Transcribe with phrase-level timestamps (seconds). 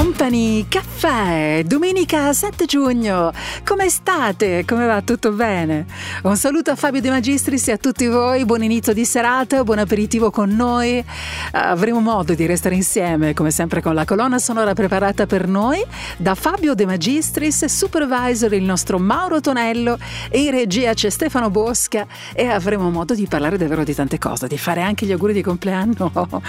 [0.00, 3.32] Company Caffè, domenica 7 giugno.
[3.66, 4.64] Come state?
[4.66, 5.02] Come va?
[5.02, 5.84] Tutto bene?
[6.22, 8.46] Un saluto a Fabio De Magistris e a tutti voi.
[8.46, 11.04] Buon inizio di serata, buon aperitivo con noi.
[11.52, 15.84] Avremo modo di restare insieme, come sempre, con la colonna sonora preparata per noi
[16.16, 19.98] da Fabio De Magistris, supervisor il nostro Mauro Tonello
[20.30, 24.46] e in regia c'è Stefano Bosca e avremo modo di parlare davvero di tante cose,
[24.48, 26.10] di fare anche gli auguri di compleanno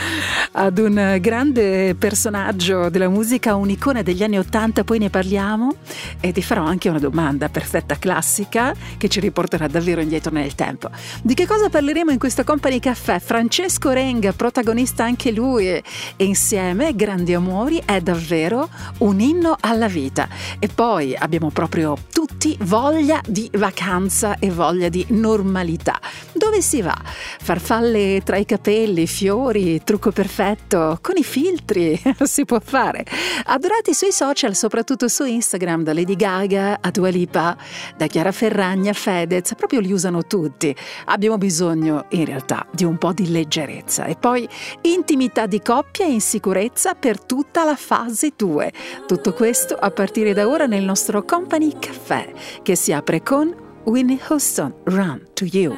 [0.53, 5.73] ad un grande personaggio della musica, un'icona degli anni Ottanta, poi ne parliamo
[6.19, 10.89] e ti farò anche una domanda perfetta classica che ci riporterà davvero indietro nel tempo.
[11.23, 13.19] Di che cosa parleremo in questo Company Caffè?
[13.19, 15.83] Francesco Renga, protagonista anche lui e
[16.17, 18.69] insieme Grandi Amori è davvero
[18.99, 20.29] un inno alla vita.
[20.59, 25.99] E poi abbiamo proprio tutti voglia di vacanza e voglia di normalità.
[26.33, 26.98] Dove si va?
[27.03, 33.05] Farfalle tra i capelli, fiori, trucco perfetto, con i filtri si può fare.
[33.46, 37.55] Adorati sui social, soprattutto su Instagram, da Lady Gaga a Dua Lipa,
[37.96, 40.76] da Chiara Ferragni a Fedez, proprio li usano tutti.
[41.05, 44.48] Abbiamo bisogno, in realtà, di un po' di leggerezza e poi
[44.82, 48.71] intimità di coppia e insicurezza per tutta la fase 2.
[49.07, 53.54] Tutto questo a partire da ora nel nostro Company Caffè, che si apre con
[53.85, 55.73] Winnie Houston, Run to You.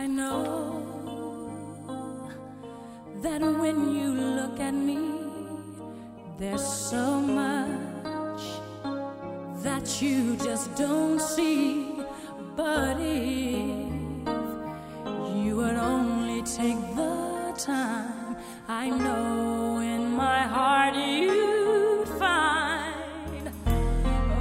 [3.22, 4.12] That when you
[6.44, 8.44] there's so much
[9.63, 11.88] that you just don't see.
[12.58, 13.88] But if
[15.38, 18.36] you would only take the time,
[18.67, 23.45] I know in my heart you'd find.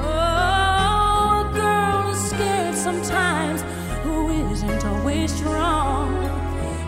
[0.00, 3.62] Oh, a girl scared sometimes
[4.02, 4.16] who
[4.50, 6.08] isn't always strong.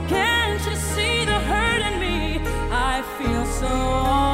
[0.08, 2.40] Can't you see the hurt in me?
[2.90, 4.33] I feel so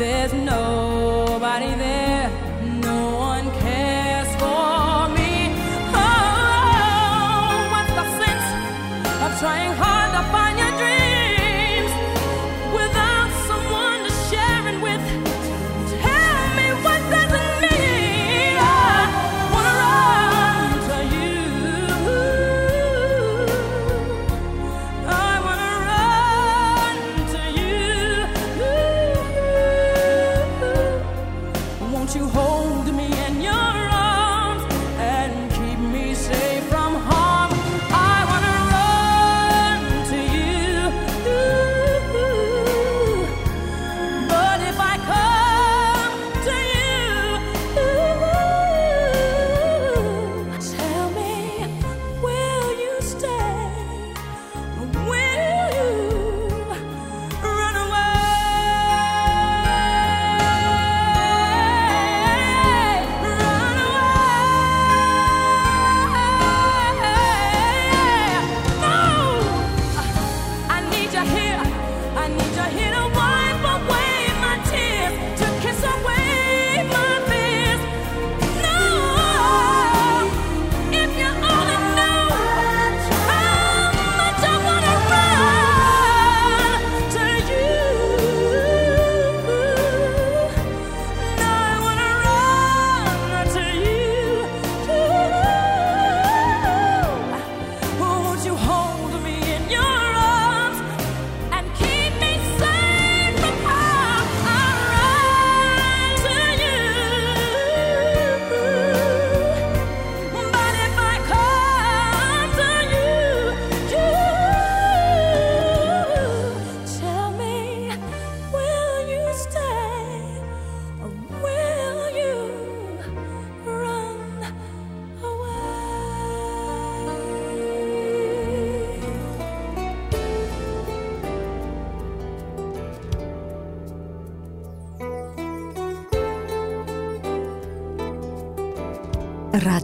[0.00, 2.19] There's nobody there,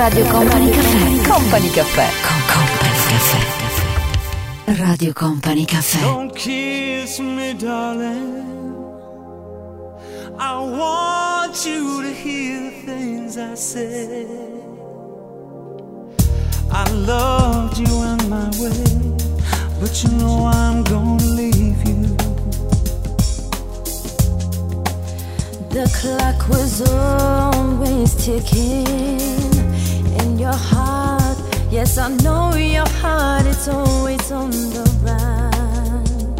[0.00, 1.28] Radio Company Caffè.
[1.28, 2.08] Company Caffè.
[2.22, 3.38] Con Company Caffè.
[4.82, 6.00] Radio Company Caffè.
[6.00, 8.46] Don't kiss me, darling.
[10.38, 14.26] I want you to hear the things I said.
[16.72, 18.82] I loved you in my way,
[19.80, 22.16] but you know I'm gonna leave you.
[25.68, 29.49] The clock was always ticking in
[30.40, 31.36] your heart.
[31.70, 36.34] Yes, I know your heart it's always on the run.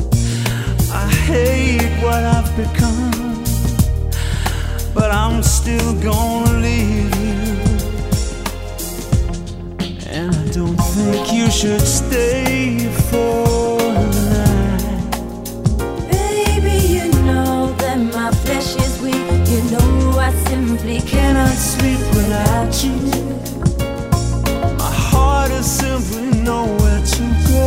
[0.90, 3.44] I hate what I've become,
[4.94, 7.42] but I'm still gonna leave you.
[10.16, 12.78] And I don't think you should stay
[13.10, 13.76] for
[14.14, 15.10] the night.
[16.10, 19.28] Baby, you know that my flesh is weak.
[19.52, 23.19] You know I simply cannot sleep without you.
[25.80, 27.64] My heart is simply nowhere to go.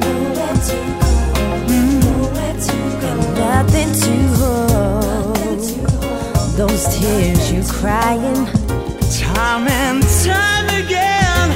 [0.00, 5.62] Nowhere to go, nowhere to go, nothing to hold.
[6.56, 8.46] Those tears you're crying.
[9.18, 11.48] Time and time again,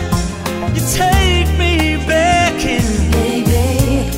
[0.74, 2.84] you take me back in.
[3.12, 3.64] Baby,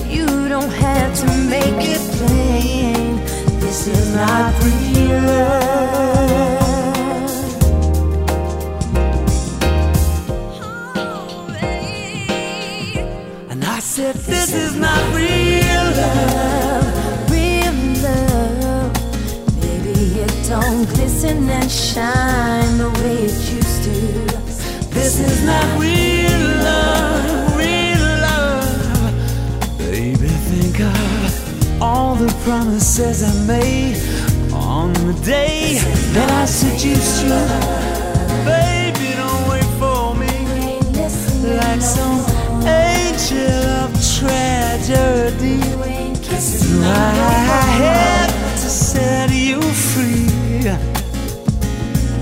[0.09, 3.21] you don't have to make it plain.
[3.61, 6.12] This is not real love.
[14.03, 17.31] Said, This is not real love.
[17.31, 18.93] Real love,
[19.61, 23.97] baby, it don't glisten and shine the way it used to.
[24.97, 29.79] This is not real love, real love.
[29.79, 33.99] Baby, think of all the promises I made
[34.53, 35.79] on the day
[36.15, 37.41] that I seduced you.
[38.55, 40.35] Baby, don't wait for me
[41.61, 42.19] like some
[42.67, 43.82] angel
[44.23, 45.59] tragedy.
[46.85, 48.31] I had
[48.63, 50.65] to set you free.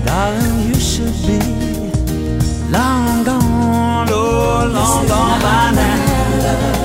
[0.05, 1.39] Darling, you should be
[2.71, 6.80] long gone, oh, long gone by now.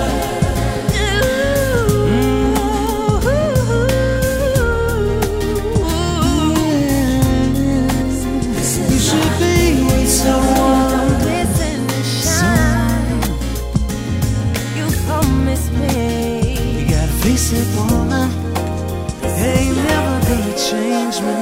[20.97, 21.39] change me.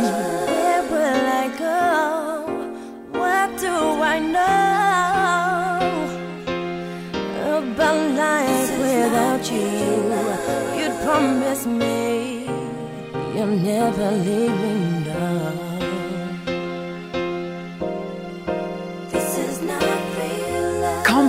[0.50, 1.82] Where will I go?
[3.20, 3.75] What do
[4.14, 4.50] I know
[7.58, 9.73] about life without you?
[10.78, 12.46] You'd promise me
[13.34, 14.83] you're never leaving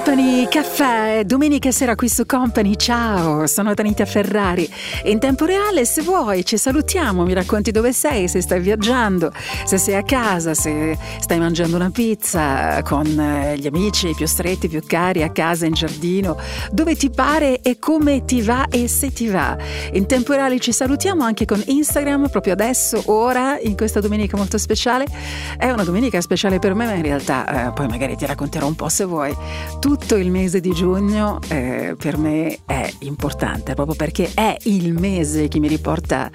[0.05, 4.69] Company Caffè, domenica sera qui su Company, ciao, sono Tanita Ferrari.
[5.05, 9.31] In tempo reale, se vuoi, ci salutiamo, mi racconti dove sei, se stai viaggiando,
[9.65, 14.67] se sei a casa, se stai mangiando una pizza con eh, gli amici più stretti,
[14.67, 16.37] più cari, a casa, in giardino,
[16.71, 19.57] dove ti pare e come ti va e se ti va.
[19.93, 24.59] In tempo reale ci salutiamo anche con Instagram, proprio adesso, ora, in questa domenica molto
[24.59, 25.07] speciale.
[25.57, 28.75] È una domenica speciale per me, ma in realtà eh, poi magari ti racconterò un
[28.75, 29.35] po' se vuoi.
[29.97, 35.47] Tutto il mese di giugno eh, per me è importante proprio perché è il mese
[35.47, 36.29] che mi riporta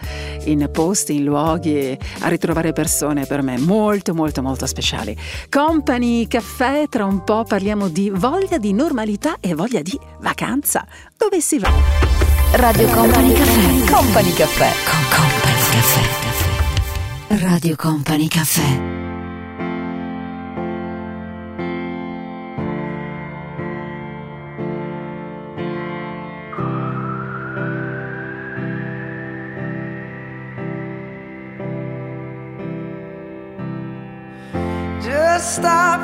[0.45, 5.15] in posti, in luoghi, a ritrovare persone per me molto molto molto speciali.
[5.51, 10.87] Company Caffè, tra un po' parliamo di voglia di normalità e voglia di vacanza.
[11.15, 11.71] Dove si va?
[12.53, 13.93] Radio Company Caffè.
[13.93, 14.71] Company Caffè.
[14.89, 17.47] Con Company Caffè.
[17.47, 19.10] Radio Company Caffè.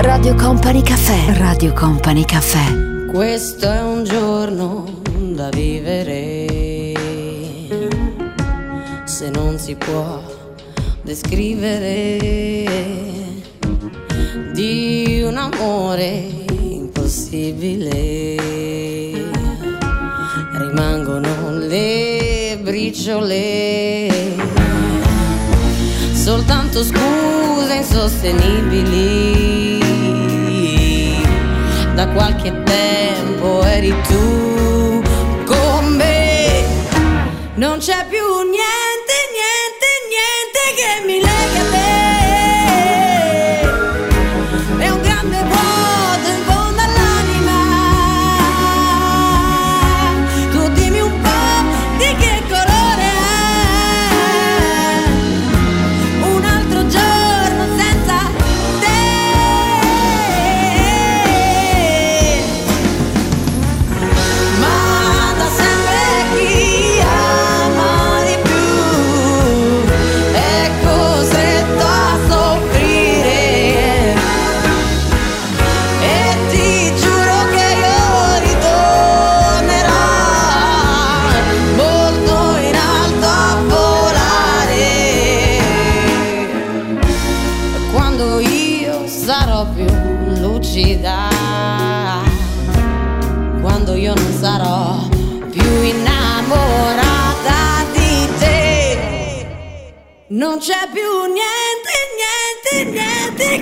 [0.00, 1.36] Radio Company Caffè.
[1.38, 3.06] Radio Company Caffè.
[3.08, 5.00] Questo è un giorno
[5.32, 6.94] da vivere.
[9.04, 10.22] Se non si può
[11.02, 12.16] descrivere
[14.52, 16.28] di un amore
[16.60, 18.36] impossibile.
[20.52, 24.06] Rimangono le briciole.
[26.12, 29.77] Soltanto scuse insostenibili
[31.98, 35.02] da qualche tempo eri tu
[35.44, 36.64] con me.
[37.54, 38.67] Non c'è più niente,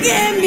[0.07, 0.46] niente che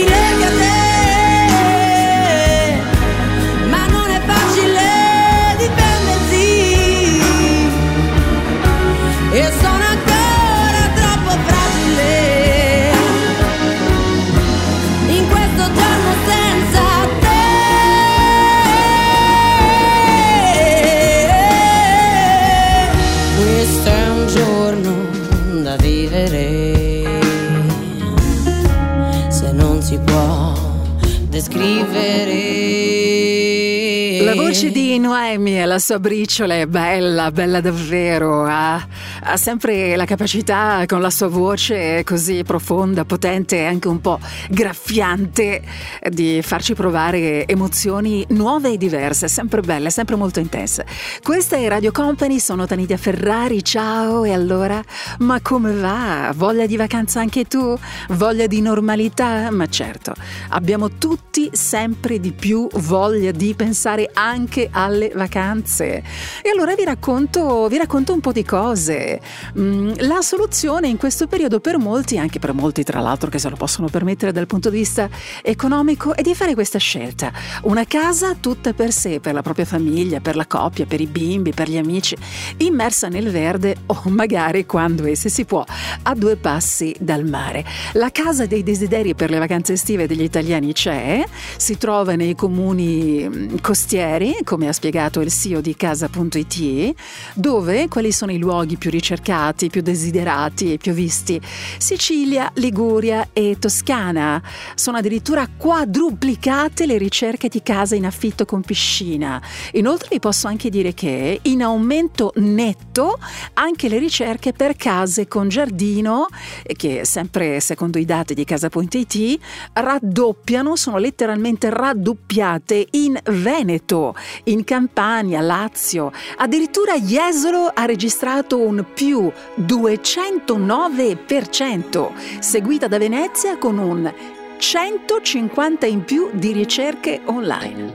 [34.62, 38.46] La voce di Noemi e la sua briciola è bella, bella davvero.
[38.46, 38.88] Ha,
[39.22, 44.20] ha sempre la capacità, con la sua voce così profonda, potente e anche un po'
[44.50, 45.62] graffiante,
[46.10, 49.28] di farci provare emozioni nuove e diverse.
[49.28, 50.88] Sempre belle, sempre molto intense.
[51.22, 53.64] Questa è Radio Company, sono Tanitia Ferrari.
[53.64, 54.82] Ciao, e allora?
[55.20, 56.32] Ma come va?
[56.36, 57.78] Voglia di vacanza anche tu?
[58.10, 59.52] Voglia di normalità?
[59.52, 60.16] Ma certo,
[60.50, 66.04] abbiamo tutti sempre di più voglia di pensare anche alle vacanze.
[66.42, 69.22] E allora vi racconto, vi racconto un po' di cose.
[69.58, 73.50] Mm, la soluzione in questo periodo per molti, anche per molti tra l'altro che se
[73.50, 75.10] lo possono permettere dal punto di vista
[75.42, 77.32] economico, è di fare questa scelta.
[77.64, 81.54] Una casa tutta per sé, per la propria famiglia, per la coppia, per i bimbi,
[81.54, 82.16] per gli amici,
[82.58, 85.64] immersa nel verde o magari quando e se si può
[86.04, 87.64] a due passi dal mare.
[87.94, 91.24] La casa dei desideri per le vacanze estive degli italiani c'è,
[91.58, 96.94] si trova nei comuni mm, costieri, come ha spiegato il CEO di casa.it,
[97.34, 101.40] dove quali sono i luoghi più ricercati, più desiderati e più visti?
[101.78, 104.42] Sicilia, Liguria e Toscana.
[104.76, 109.42] Sono addirittura quadruplicate le ricerche di casa in affitto con piscina.
[109.74, 113.18] Inoltre vi posso anche dire che in aumento netto
[113.54, 116.28] anche le ricerche per case con giardino,
[116.76, 119.40] che sempre secondo i dati di casa.it
[119.74, 126.12] raddoppiano, sono letteralmente raddoppiate in Veneto, in Campania, Lazio.
[126.38, 134.14] Addirittura Jesolo ha registrato un più 209%, seguita da Venezia con un
[134.58, 137.94] 150 in più di ricerche online.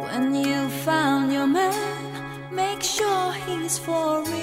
[0.00, 1.72] When you found your man,
[2.50, 4.33] make sure he's for real.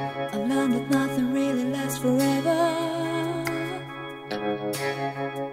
[0.00, 2.60] I've learned that nothing really lasts forever.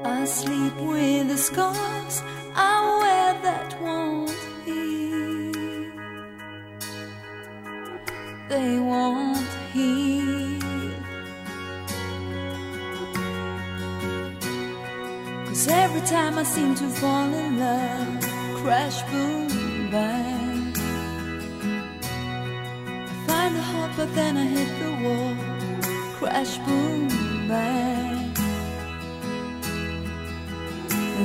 [0.05, 2.21] I sleep with the scars
[2.53, 4.29] I wear that won't
[4.63, 5.91] heal.
[8.49, 10.61] They won't heal.
[15.47, 18.21] Cause every time I seem to fall in love,
[18.61, 20.44] crash, boom, bang.
[23.45, 25.35] I find a hope, but then I hit the wall,
[26.17, 27.07] crash, boom,
[27.47, 28.33] bang.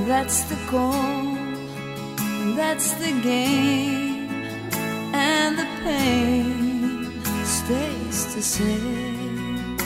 [0.06, 0.92] That's the goal,
[2.42, 4.28] and that's the game,
[5.14, 9.78] and the pain stays the same.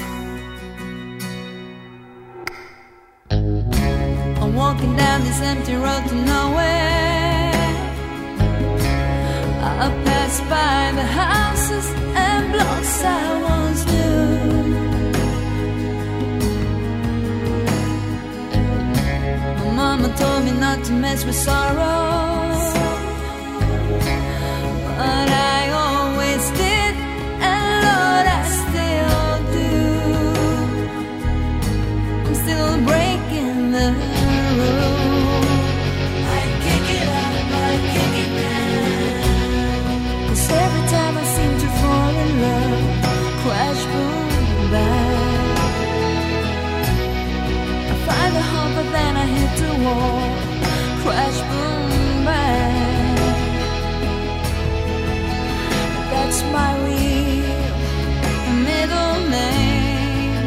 [4.42, 7.53] I'm walking down this empty road to nowhere.
[9.85, 11.87] I pass by the houses
[12.61, 14.14] I once knew.
[19.59, 22.25] My mama told me not to mess with sorrow.
[24.99, 25.63] But I
[49.85, 53.16] Crash, boom, bang.
[56.11, 57.75] That's my real
[58.64, 60.47] middle name.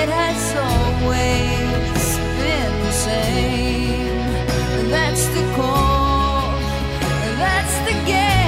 [0.00, 2.08] It has always
[2.40, 4.16] been the same.
[4.88, 6.52] That's the call.
[7.36, 8.47] That's the game.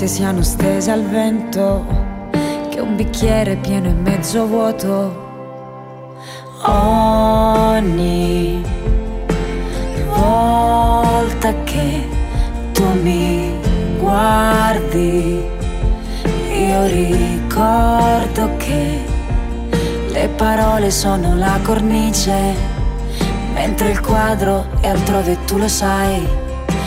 [0.00, 1.84] Speranze siano stese al vento,
[2.70, 5.28] che un bicchiere pieno e mezzo vuoto.
[6.62, 8.62] Ogni
[10.08, 12.08] volta che
[12.72, 13.52] tu mi
[13.98, 15.44] guardi,
[16.52, 19.04] io ricordo che
[20.08, 22.54] le parole sono la cornice,
[23.52, 26.26] mentre il quadro è altrove tu lo sai.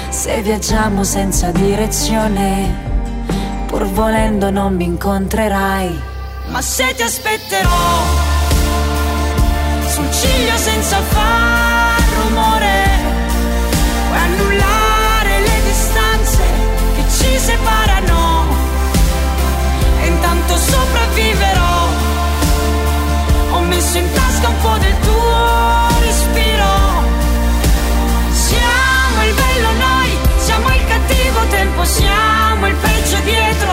[0.09, 2.92] Se viaggiamo senza direzione,
[3.93, 6.01] volendo non mi incontrerai.
[6.47, 7.69] Ma se ti aspetterò
[9.87, 12.85] sul ciglio senza far rumore,
[14.07, 16.43] puoi annullare le distanze
[16.95, 18.45] che ci separano.
[20.01, 21.87] E intanto sopravviverò.
[23.51, 25.92] Ho messo in tasca un po' del tuo
[31.63, 33.71] tempo siamo il peggio dietro,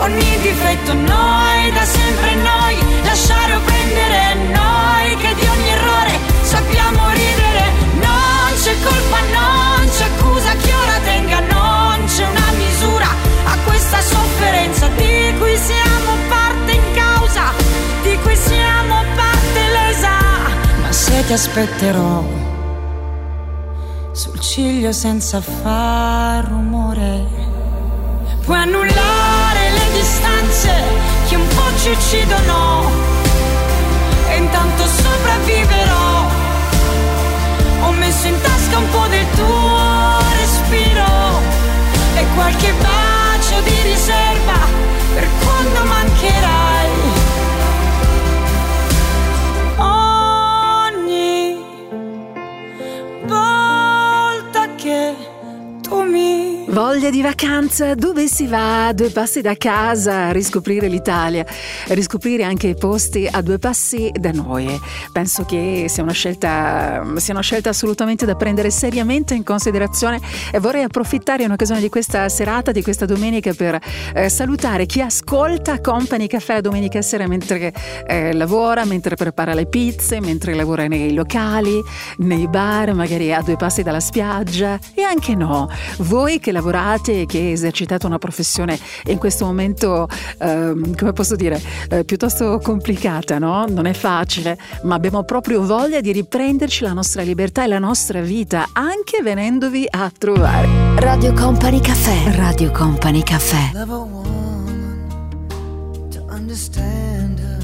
[0.00, 7.00] ogni difetto noi, da sempre noi, lasciare o prendere noi, che di ogni errore sappiamo
[7.22, 7.64] ridere,
[8.06, 13.08] non c'è colpa, non c'è accusa Chi ora tenga, non c'è una misura
[13.44, 17.52] a questa sofferenza di cui siamo parte in causa,
[18.02, 20.10] di cui siamo parte lesa,
[20.82, 22.43] ma se ti aspetterò
[24.54, 27.26] ciglio senza far rumore.
[28.44, 30.70] Puoi annullare le distanze
[31.26, 32.88] che un po' ci uccidono
[34.28, 36.26] e intanto sopravviverò.
[37.82, 41.40] Ho messo in tasca un po' del tuo respiro
[42.14, 44.58] e qualche bacio di riserva
[45.14, 46.03] per quando mancherai.
[56.94, 58.86] Voglia di vacanza, dove si va?
[58.86, 61.44] A due passi da casa, riscoprire l'Italia,
[61.88, 64.80] riscoprire anche i posti a due passi da noi.
[65.10, 70.20] Penso che sia una scelta, sia una scelta assolutamente da prendere seriamente in considerazione
[70.52, 73.76] e vorrei approfittare in occasione di questa serata, di questa domenica, per
[74.14, 77.72] eh, salutare chi ascolta Company Caffè domenica sera mentre
[78.06, 81.82] eh, lavora, mentre prepara le pizze, mentre lavora nei locali,
[82.18, 85.68] nei bar, magari a due passi dalla spiaggia e anche no.
[85.98, 91.60] Voi che lavorate e che esercitate una professione in questo momento, ehm, come posso dire,
[91.88, 93.64] eh, piuttosto complicata, no?
[93.66, 98.20] Non è facile, ma abbiamo proprio voglia di riprenderci la nostra libertà e la nostra
[98.20, 100.68] vita, anche venendovi a trovare.
[100.96, 102.36] Radio Company Caffè.
[102.36, 103.72] Radio Company Caffè.
[106.54, 107.58] understand her.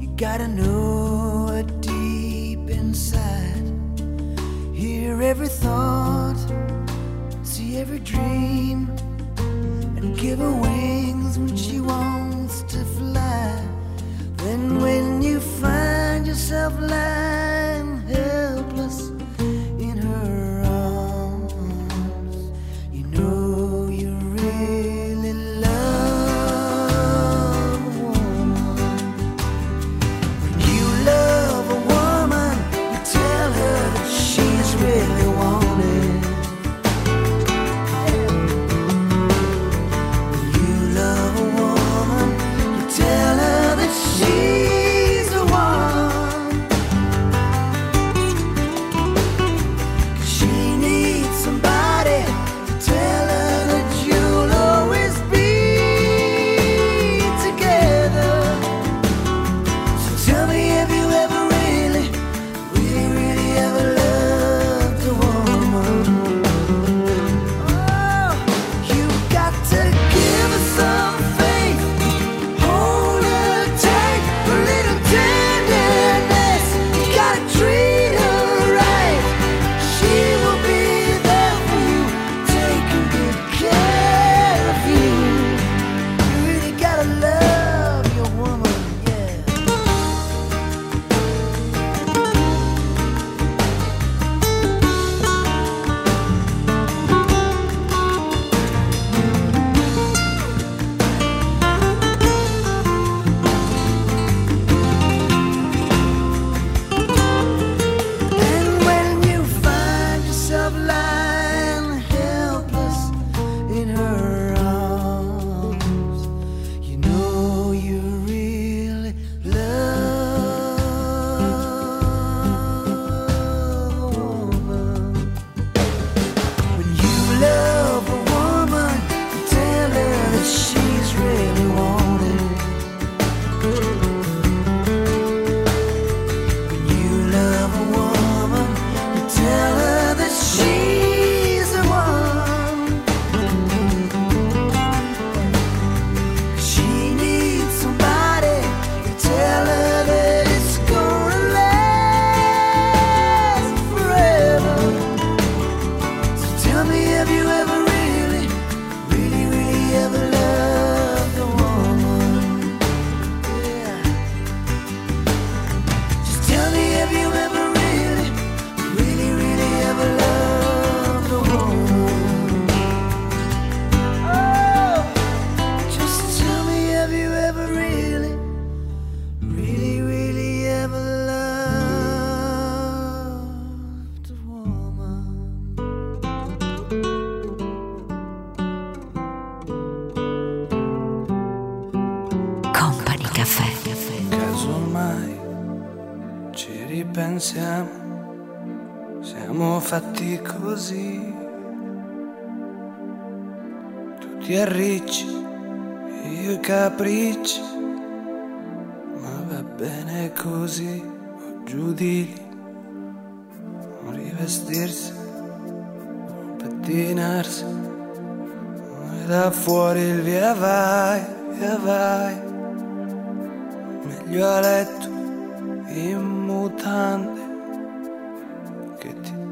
[0.00, 3.72] You gotta know her deep inside.
[4.72, 6.38] Hear every thought,
[7.80, 8.90] every dream,
[9.96, 13.66] and give her wings when she wants to fly.
[14.36, 18.02] Then when you find yourself lying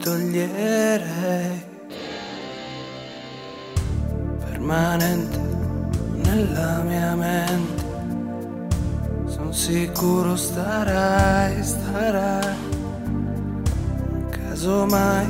[0.09, 1.63] toglierei
[4.39, 5.39] permanente
[6.25, 7.85] nella mia mente.
[9.27, 12.57] Sono sicuro starai starai
[14.31, 15.27] casomai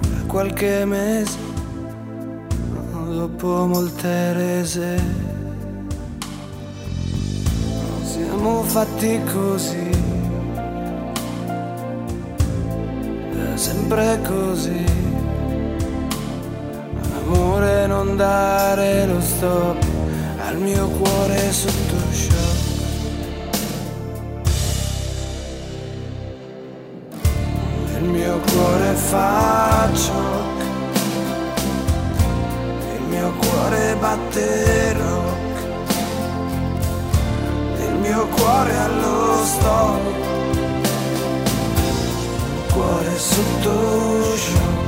[0.00, 1.38] tra qualche mese
[3.10, 5.02] dopo molte rese.
[8.04, 9.87] Siamo fatti così
[13.58, 14.84] sempre così.
[17.16, 19.84] Amore non dare lo stop
[20.46, 22.66] al mio cuore sotto shock.
[27.96, 30.62] Il mio cuore fa shock.
[32.94, 35.66] Il mio cuore batte rock.
[37.80, 40.27] Il mio cuore allo stop
[42.78, 44.87] cuore sotto shock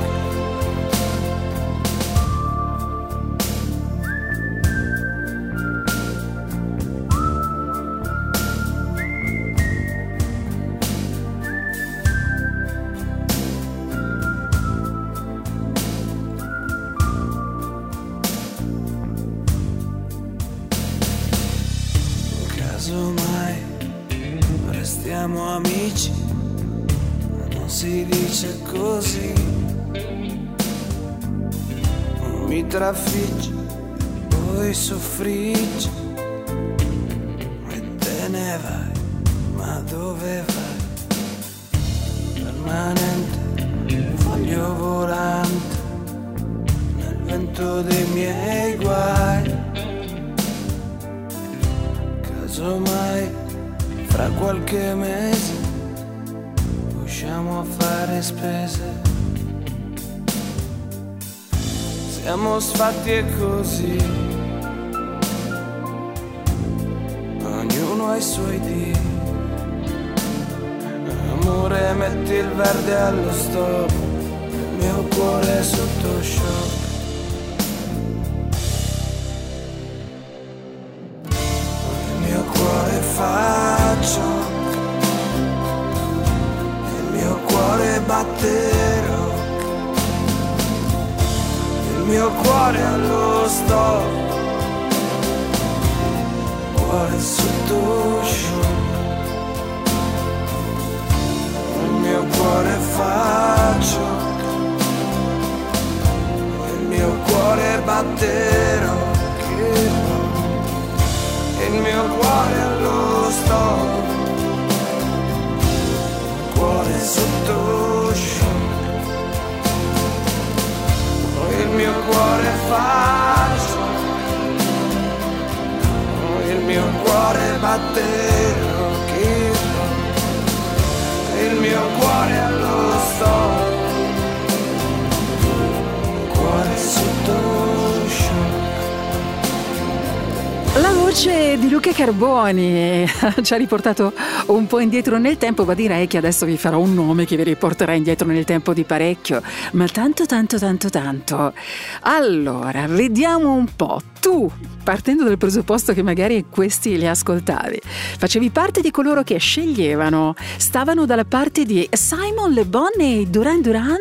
[142.11, 143.07] Carboni
[143.41, 144.11] ci ha riportato
[144.47, 147.43] un po' indietro nel tempo, ma direi che adesso vi farò un nome che vi
[147.43, 149.41] riporterà indietro nel tempo di parecchio,
[149.73, 151.53] ma tanto tanto tanto tanto.
[152.01, 154.01] Allora, vediamo un po'.
[154.19, 154.51] Tu,
[154.83, 157.79] partendo dal presupposto che magari questi li ascoltavi,
[158.17, 163.61] facevi parte di coloro che sceglievano, stavano dalla parte di Simon Le Bon e Duran
[163.61, 163.97] Duran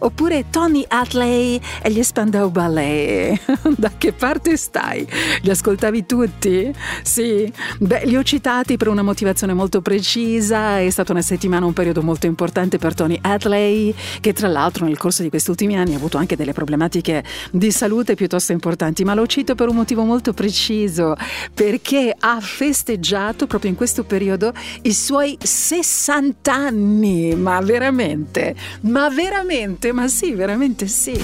[0.00, 3.40] oppure Tony Atley e gli Spandau Ballet?
[3.76, 5.06] da che parte stai?
[5.42, 6.72] Li ascoltavi tutti?
[7.02, 7.52] Sì?
[7.78, 12.02] Beh, li ho citati per una motivazione molto precisa, è stata una settimana, un periodo
[12.02, 15.96] molto importante per Tony Atley, che tra l'altro nel corso di questi ultimi anni ha
[15.96, 20.32] avuto anche delle problematiche di salute piuttosto importanti, ma lo cito per un motivo molto
[20.32, 21.14] preciso,
[21.54, 24.52] perché ha festeggiato proprio in questo periodo
[24.82, 31.20] i suoi 60 anni, ma veramente, ma veramente, veramente, ma sì, veramente sì.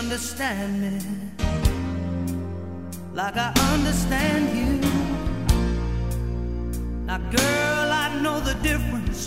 [0.00, 1.19] understand me
[3.14, 4.80] like I understand you.
[7.06, 9.26] Now, girl, I know the difference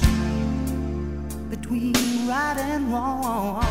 [1.49, 1.93] between
[2.27, 3.63] right and wrong.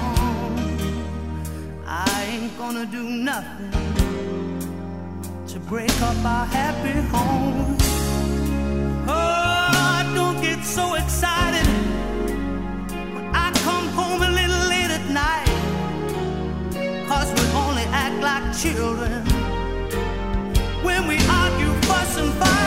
[1.86, 3.70] I ain't gonna do nothing
[5.46, 7.76] to break up our happy home.
[9.08, 11.66] Oh, don't get so excited
[13.14, 15.48] when I come home a little late at night.
[17.08, 19.41] Cause we only act like children
[22.18, 22.61] and fire.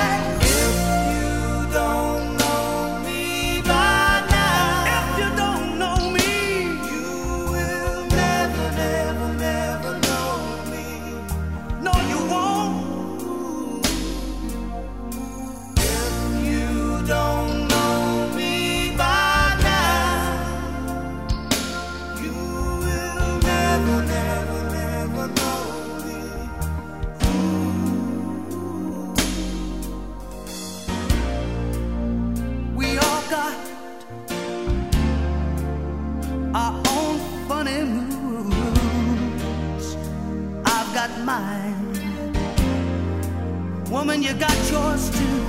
[43.95, 45.39] Woman, you got yours too.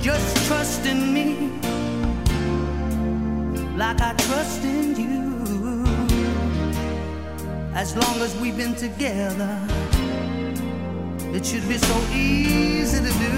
[0.00, 1.50] Just trust in me
[3.76, 5.84] like I trust in you.
[7.74, 9.58] As long as we've been together,
[11.34, 13.36] it should be so easy to do.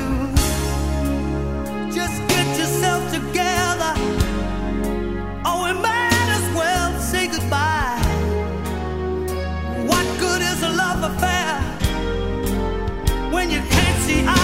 [1.91, 3.93] Just get yourself together.
[5.47, 7.80] Oh, we might as well say goodbye.
[13.41, 14.40] When you can't see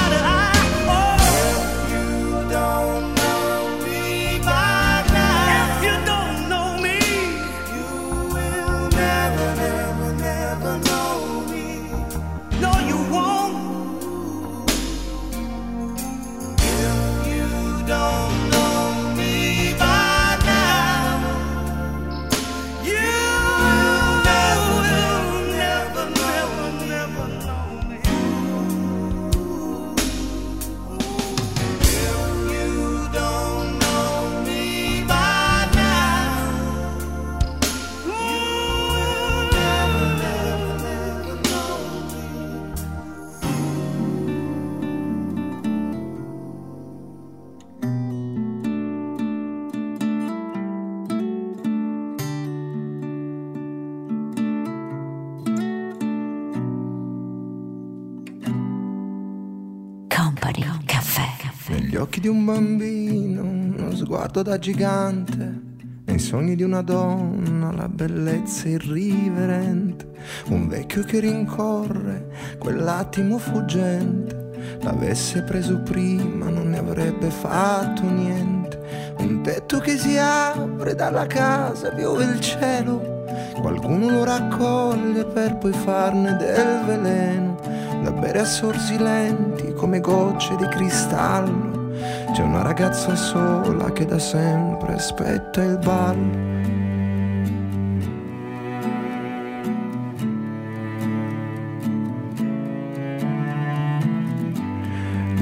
[62.16, 65.64] occhi di un bambino, uno sguardo da gigante.
[66.06, 70.08] Nei sogni di una donna, la bellezza irriverente.
[70.46, 74.78] Un vecchio che rincorre quell'attimo fuggente.
[74.80, 79.14] L'avesse preso prima, non ne avrebbe fatto niente.
[79.18, 83.24] Un tetto che si apre dalla casa, piove il cielo.
[83.60, 87.56] Qualcuno lo raccoglie per poi farne del veleno
[88.02, 91.75] da bere a sorsi lenti come gocce di cristallo.
[92.32, 96.54] C'è una ragazza sola che da sempre aspetta il ballo.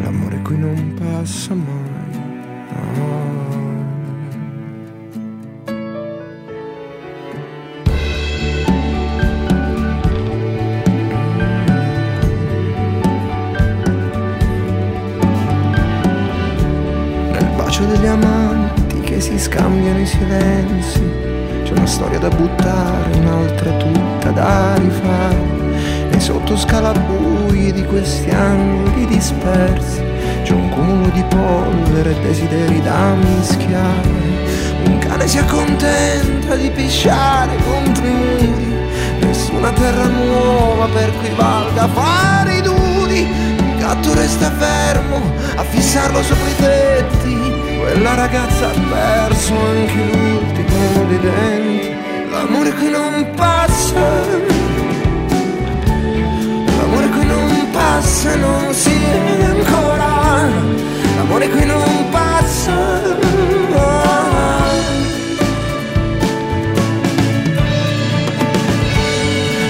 [0.02, 2.03] L'amore qui non passa mai.
[19.24, 21.02] Si scambiano i silenzi.
[21.62, 25.62] C'è una storia da buttare, un'altra tutta da rifare.
[26.10, 30.00] Nei sottoscalabui di questi angoli dispersi
[30.44, 34.22] C'è un cumulo di polvere e desideri da mischiare.
[34.84, 38.72] Un cane si accontenta di pisciare contro i muri
[39.20, 45.22] Nessuna terra nuova per cui valga fare i duri Il gatto resta fermo
[45.56, 47.43] a fissarlo sopra i tetti
[47.84, 51.90] Quella ragazza ha perso anche l'ultimo dei denti.
[52.30, 54.00] L'amore qui non passa.
[56.78, 60.48] L'amore qui non passa, non si vede ancora.
[61.16, 62.72] L'amore qui non passa.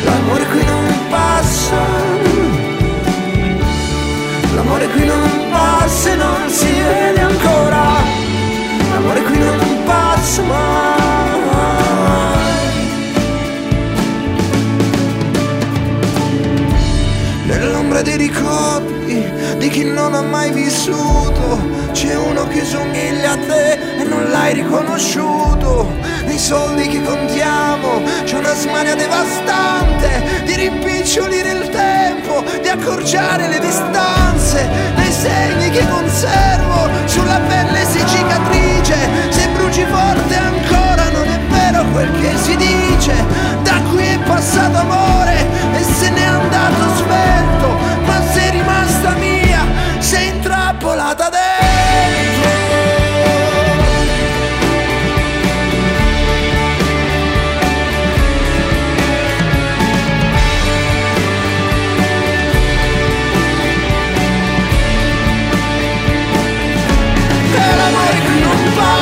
[0.04, 1.82] L'amore qui non passa.
[4.54, 7.33] L'amore qui non passa e non si vede
[9.14, 11.02] amore qui non passa mai.
[17.46, 19.24] Nell'ombra dei ricordi
[19.58, 21.60] di chi non ha mai vissuto
[21.92, 26.03] C'è uno che somiglia a te e non l'hai riconosciuto.
[26.34, 33.60] Nei soldi che contiamo c'è una smania devastante di rimpicciolire il tempo, di accorciare le
[33.60, 34.68] distanze.
[34.96, 38.96] Nei segni che conservo sulla pelle si cicatrice.
[39.28, 43.14] Se bruci forte ancora non è vero quel che si dice.
[43.62, 47.78] Da qui è passato amore e se n'è andato svelto.
[48.06, 49.64] Ma sei rimasta mia,
[50.00, 52.53] sei intrappolata dentro.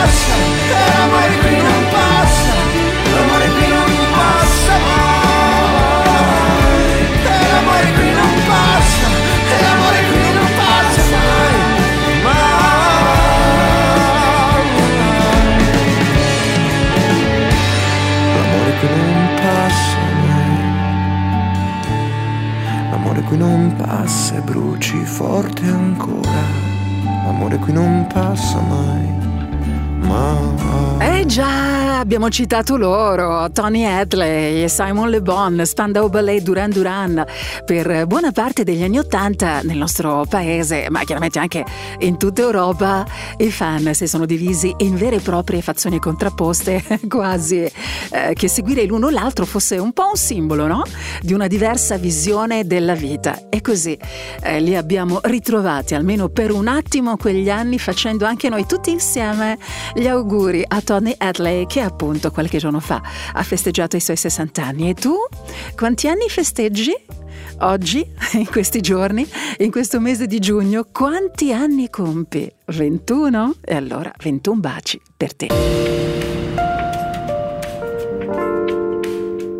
[0.02, 2.54] Passa, e l'amore qui non passa,
[3.14, 6.00] l'amore qui non passa mai.
[7.24, 9.06] E l'amore qui non passa,
[9.52, 11.56] e l'amore qui non passa mai,
[12.24, 12.40] mai.
[18.34, 20.56] L'amore qui non passa mai.
[22.90, 26.70] L'amore qui non passa e bruci forte ancora.
[27.24, 29.11] L'amore qui non passa mai,
[30.02, 31.11] mai.
[31.22, 37.24] Eh già, abbiamo citato loro, Tony Hadley e Simon Le Bon, Spandau Ballet Duran Duran,
[37.64, 41.64] per buona parte degli anni Ottanta nel nostro paese, ma chiaramente anche
[42.00, 43.06] in tutta Europa,
[43.36, 47.70] i fan si sono divisi in vere e proprie fazioni contrapposte, quasi
[48.10, 50.82] eh, che seguire l'uno l'altro fosse un po' un simbolo, no?
[51.20, 53.48] Di una diversa visione della vita.
[53.48, 53.96] E così
[54.42, 59.56] eh, li abbiamo ritrovati, almeno per un attimo, quegli anni, facendo anche noi tutti insieme
[59.94, 63.02] gli auguri a Tony Hadley che appunto qualche giorno fa
[63.32, 64.90] ha festeggiato i suoi 60 anni.
[64.90, 65.14] E tu?
[65.74, 66.92] Quanti anni festeggi?
[67.60, 68.04] Oggi,
[68.34, 69.26] in questi giorni,
[69.58, 72.52] in questo mese di giugno, quanti anni compi?
[72.66, 73.54] 21?
[73.64, 75.48] E allora 21 baci per te.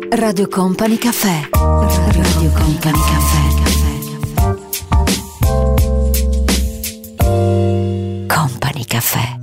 [0.09, 1.49] Radio Company Caffè.
[1.51, 3.61] Radio Company Caffè.
[8.27, 9.42] Company Caffè.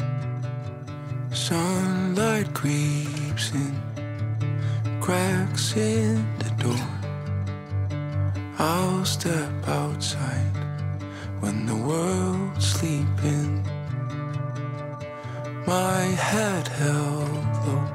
[2.60, 3.74] Creeps in,
[5.00, 6.88] cracks in the door.
[8.58, 10.52] I'll step outside
[11.40, 13.64] when the world's sleeping.
[15.66, 17.86] My head held low,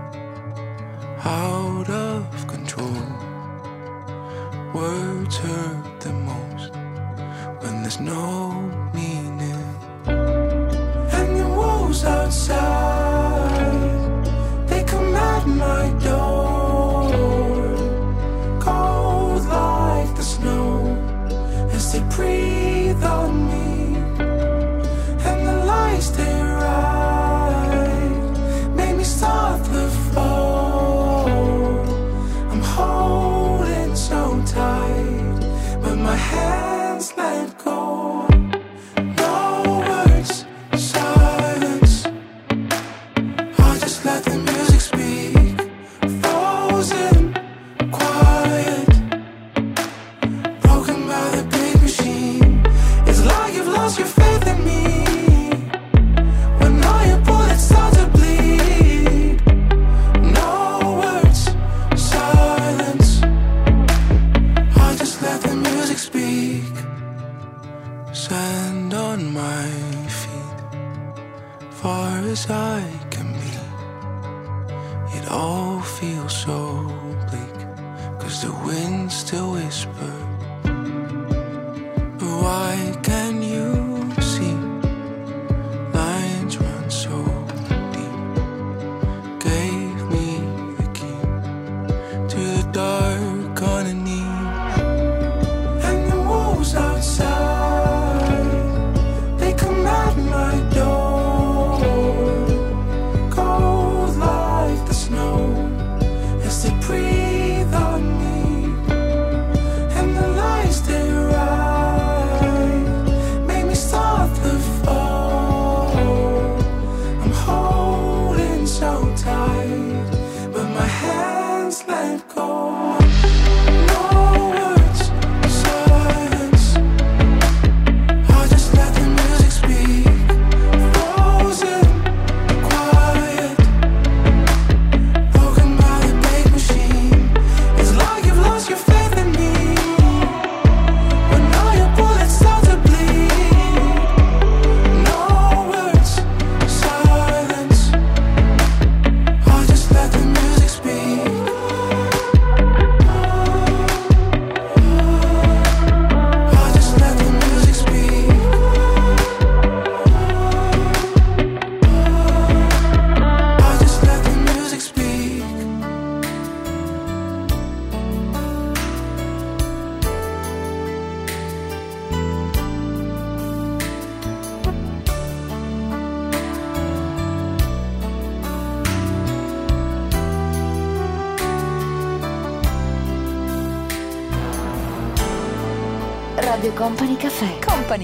[1.21, 3.05] out of control.
[4.73, 6.73] Words hurt the most
[7.61, 8.51] when there's no
[8.95, 9.63] meaning.
[10.07, 13.04] And the wolves outside,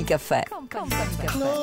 [0.02, 0.44] Company Caffè.
[0.50, 1.61] Company Caffè.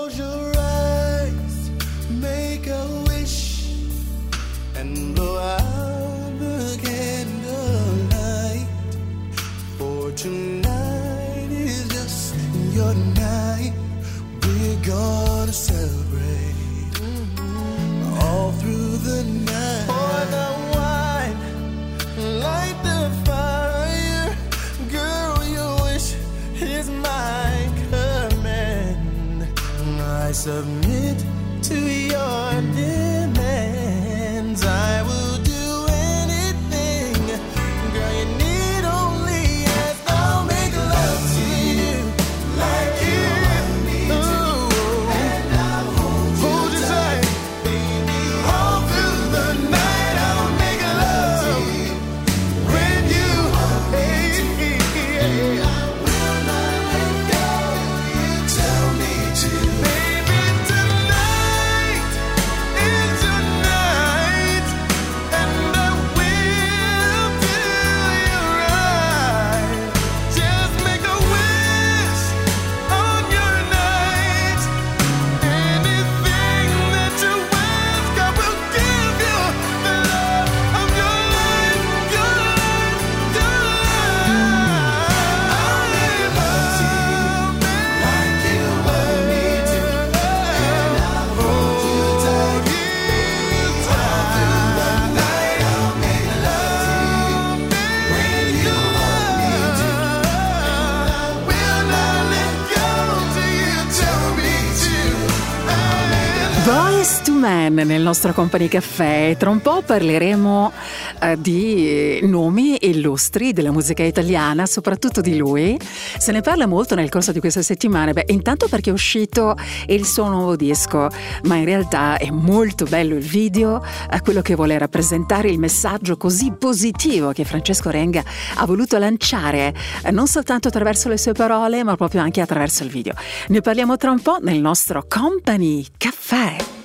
[107.68, 109.36] Ken nel nostro Company Caffè.
[109.38, 110.72] Tra un po' parleremo
[111.20, 115.78] eh, di nomi illustri della musica italiana, soprattutto di lui.
[116.18, 118.12] Se ne parla molto nel corso di questa settimana.
[118.12, 119.54] Beh, intanto perché è uscito
[119.86, 121.08] il suo nuovo disco,
[121.44, 126.16] ma in realtà è molto bello il video, a quello che vuole rappresentare il messaggio
[126.16, 128.22] così positivo che Francesco Renga
[128.54, 132.90] ha voluto lanciare, eh, non soltanto attraverso le sue parole, ma proprio anche attraverso il
[132.90, 133.14] video.
[133.48, 136.77] Ne parliamo tra un po' nel nostro Company Caffè.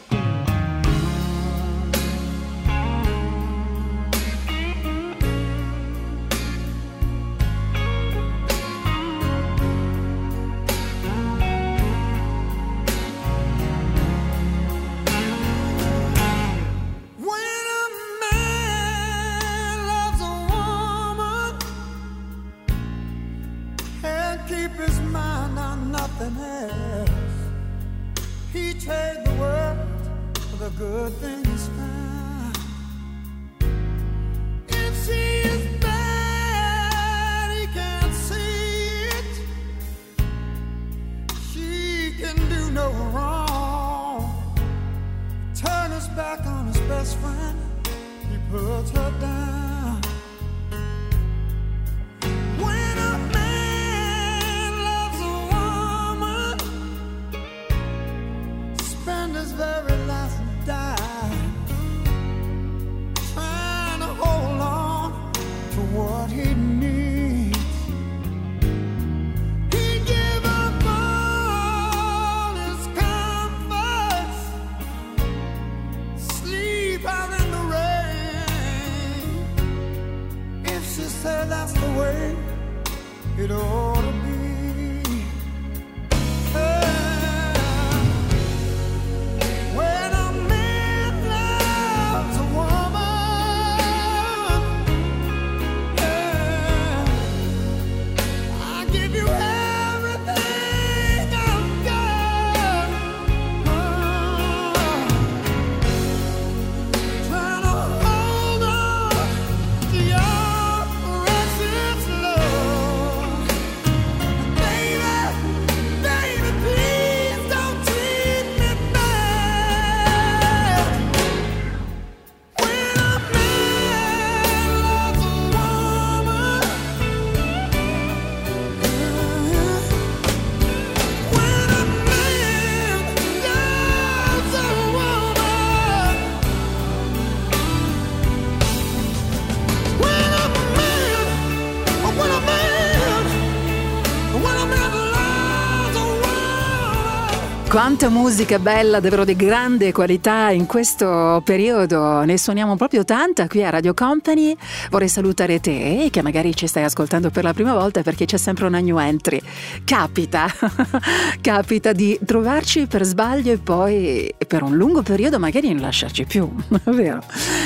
[147.73, 152.21] Quanta musica bella, davvero di grande qualità in questo periodo.
[152.21, 154.55] Ne suoniamo proprio tanta qui a Radio Company.
[154.91, 158.67] Vorrei salutare te che magari ci stai ascoltando per la prima volta perché c'è sempre
[158.67, 159.41] una new entry.
[159.85, 160.45] Capita,
[161.41, 166.47] capita di trovarci per sbaglio e poi per un lungo periodo magari non lasciarci più,
[166.85, 167.23] vero?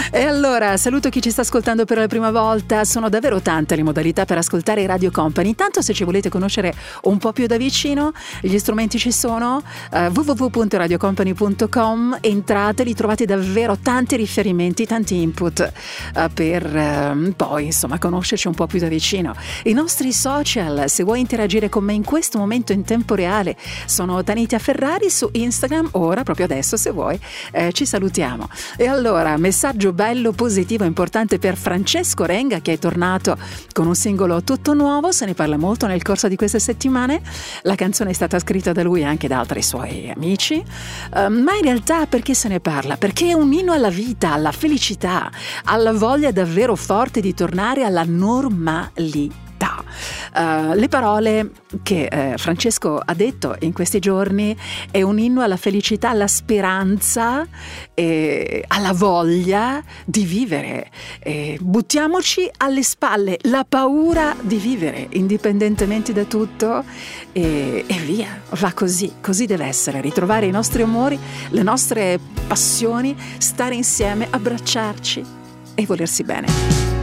[0.09, 2.85] E allora saluto chi ci sta ascoltando per la prima volta.
[2.85, 5.49] Sono davvero tante le modalità per ascoltare Radio Company.
[5.49, 9.61] Intanto se ci volete conoscere un po' più da vicino, gli strumenti ci sono
[9.97, 15.71] uh, www.radiocompany.com entrate, li trovate davvero tanti riferimenti, tanti input
[16.15, 19.35] uh, per uh, poi insomma conoscerci un po' più da vicino.
[19.63, 24.23] I nostri social, se vuoi interagire con me in questo momento in tempo reale, sono
[24.23, 27.19] Tanitia Ferrari su Instagram, ora proprio adesso se vuoi
[27.51, 28.47] eh, ci salutiamo.
[28.77, 33.35] E allora, messaggio bello, positivo, importante per Francesco Renga che è tornato
[33.71, 37.21] con un singolo tutto nuovo, se ne parla molto nel corso di queste settimane,
[37.63, 41.55] la canzone è stata scritta da lui e anche da altri suoi amici, uh, ma
[41.55, 42.97] in realtà perché se ne parla?
[42.97, 45.29] Perché è un inno alla vita, alla felicità,
[45.65, 49.46] alla voglia davvero forte di tornare alla normalità.
[49.57, 51.51] Uh, le parole
[51.81, 54.55] che uh, Francesco ha detto in questi giorni
[54.91, 57.45] è un inno alla felicità, alla speranza,
[57.93, 60.91] e alla voglia di vivere.
[61.19, 66.83] E buttiamoci alle spalle la paura di vivere, indipendentemente da tutto,
[67.31, 71.17] e, e via, va così, così deve essere, ritrovare i nostri amori,
[71.49, 75.25] le nostre passioni, stare insieme, abbracciarci
[75.73, 76.96] e volersi bene.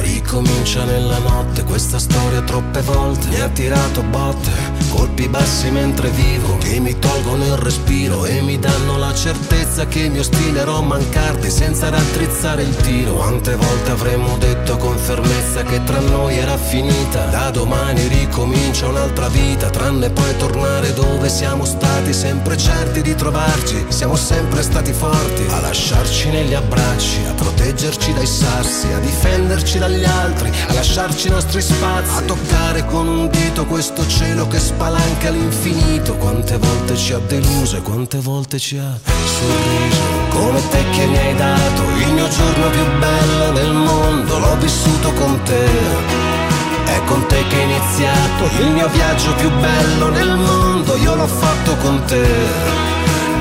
[0.00, 3.28] Ricomincia nella notte questa storia troppe volte.
[3.28, 4.50] Mi ha tirato botte,
[4.88, 10.08] colpi bassi mentre vivo Che mi tolgono il respiro e mi danno la certezza Che
[10.08, 13.14] mi ostinerò a mancarti senza raddrizzare il tiro.
[13.14, 17.26] Quante volte avremmo detto con fermezza che tra noi era finita?
[17.26, 23.84] Da domani ricomincia un'altra vita Tranne poi tornare dove siamo stati Sempre certi di trovarci.
[23.88, 30.04] Siamo sempre stati forti A lasciarci negli abbracci A proteggerci dai sassi A difenderci dagli
[30.04, 35.26] altri, a lasciarci i nostri spazi, a toccare con un dito questo cielo che spalanca
[35.26, 36.14] all'infinito.
[36.14, 40.00] Quante volte ci ha deluso e quante volte ci ha sorriso.
[40.28, 45.12] Come te che mi hai dato il mio giorno più bello nel mondo, l'ho vissuto
[45.14, 45.66] con te.
[46.84, 51.26] È con te che è iniziato il mio viaggio più bello nel mondo, io l'ho
[51.26, 52.24] fatto con te.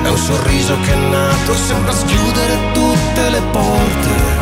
[0.04, 4.41] È un sorriso che è nato, sembra schiudere tutte le porte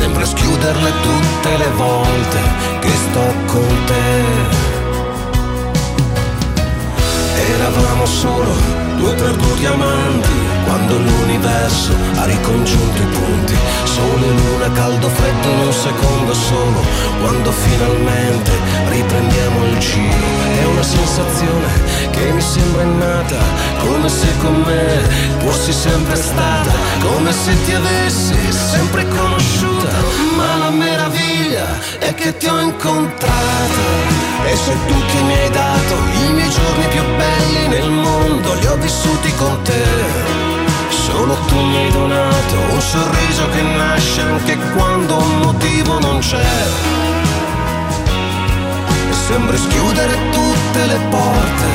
[0.00, 2.40] sembra schiuderle tutte le volte
[2.80, 4.24] che sto con te.
[7.52, 10.28] Eravamo solo due perduti amanti
[10.64, 13.56] quando l'universo ha ricongiunto i punti.
[13.84, 16.80] Sole, luna, caldo, freddo in un secondo solo.
[17.20, 18.52] Quando finalmente
[18.88, 20.38] riprendiamo il giro.
[20.60, 21.68] È una sensazione
[22.10, 23.38] che mi sembra innata,
[23.78, 25.00] come se con me
[25.38, 26.70] fossi sempre stata,
[27.00, 29.88] come se ti avessi sempre conosciuta.
[30.36, 31.66] Ma la meraviglia
[31.98, 34.18] è che ti ho incontrata.
[34.44, 35.49] E sei tu che mi
[44.40, 46.50] anche quando un motivo non c'è.
[49.10, 51.68] E sembri schiudere tutte le porte,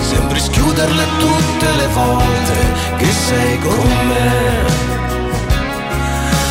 [0.00, 2.54] sembri schiuderle tutte le volte
[2.98, 4.84] che sei con me.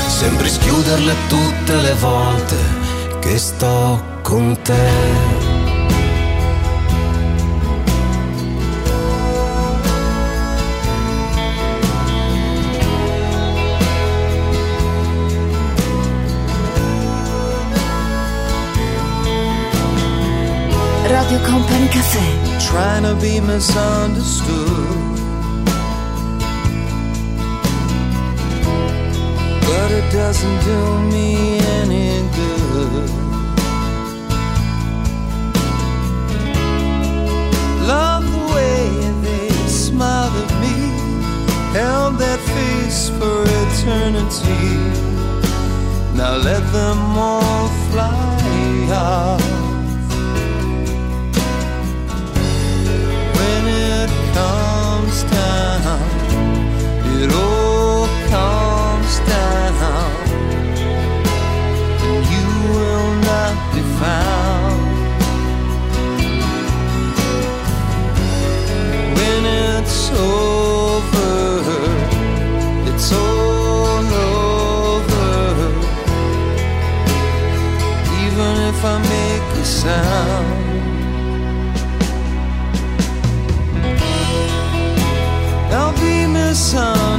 [0.08, 2.56] Sembri schiuderle tutte le volte
[3.20, 5.45] che sto con te.
[21.26, 22.60] Radio Company Caffè.
[22.70, 25.18] trying to be misunderstood.
[29.68, 30.80] But it doesn't do
[31.14, 33.10] me any good.
[37.88, 38.86] Love the way
[39.26, 40.78] they smiled at me,
[41.74, 44.68] held that face for eternity.
[46.16, 49.75] Now let them all fly off.
[57.26, 59.74] it all comes down,
[62.08, 64.82] and you will not be found.
[69.18, 71.34] When it's over,
[72.90, 74.06] it's all
[74.38, 75.28] over.
[78.24, 80.66] Even if I make a sound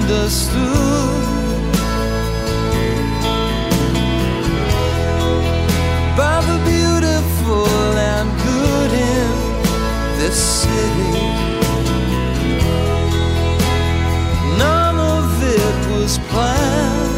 [0.07, 1.72] misunderstood.
[6.16, 7.66] By the beautiful
[7.98, 11.22] and good in this city.
[14.59, 17.14] None of it was planned.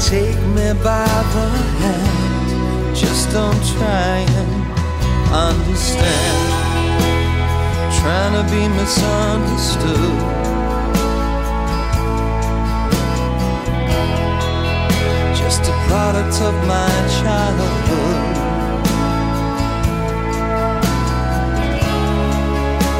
[0.00, 1.48] Take me by the
[1.80, 4.52] hand, just don't try and
[5.32, 6.43] understand.
[8.04, 10.20] Trying to be misunderstood.
[15.34, 18.36] Just a product of my childhood.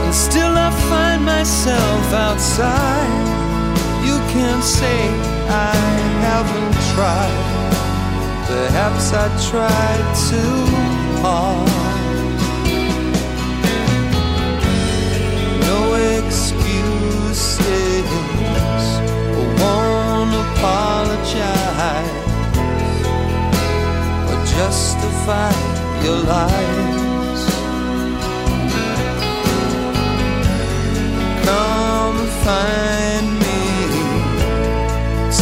[0.04, 3.12] And still I find myself outside.
[4.06, 5.00] You can't say
[5.50, 5.76] I
[6.24, 7.44] haven't tried.
[8.46, 11.83] Perhaps I tried too hard.
[21.34, 22.24] Apologize
[24.30, 25.52] or justify
[26.04, 27.42] your lies.
[31.44, 33.62] Come find me,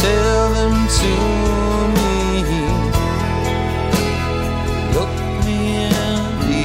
[0.01, 1.11] tell them to
[1.95, 2.11] me.
[4.93, 5.15] Look
[5.45, 6.61] me in the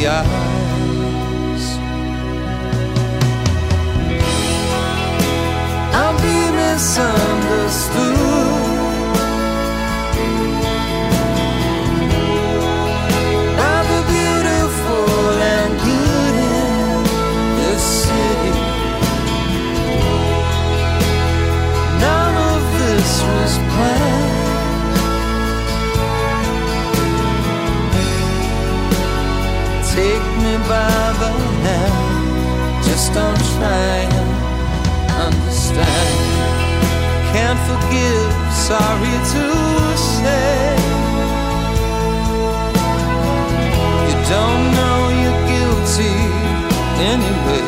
[6.22, 8.17] be misunderstood.
[35.78, 37.32] Understand.
[37.32, 39.44] Can't forgive, sorry to
[39.96, 40.76] say.
[44.08, 46.16] You don't know you're guilty
[47.12, 47.66] anyway.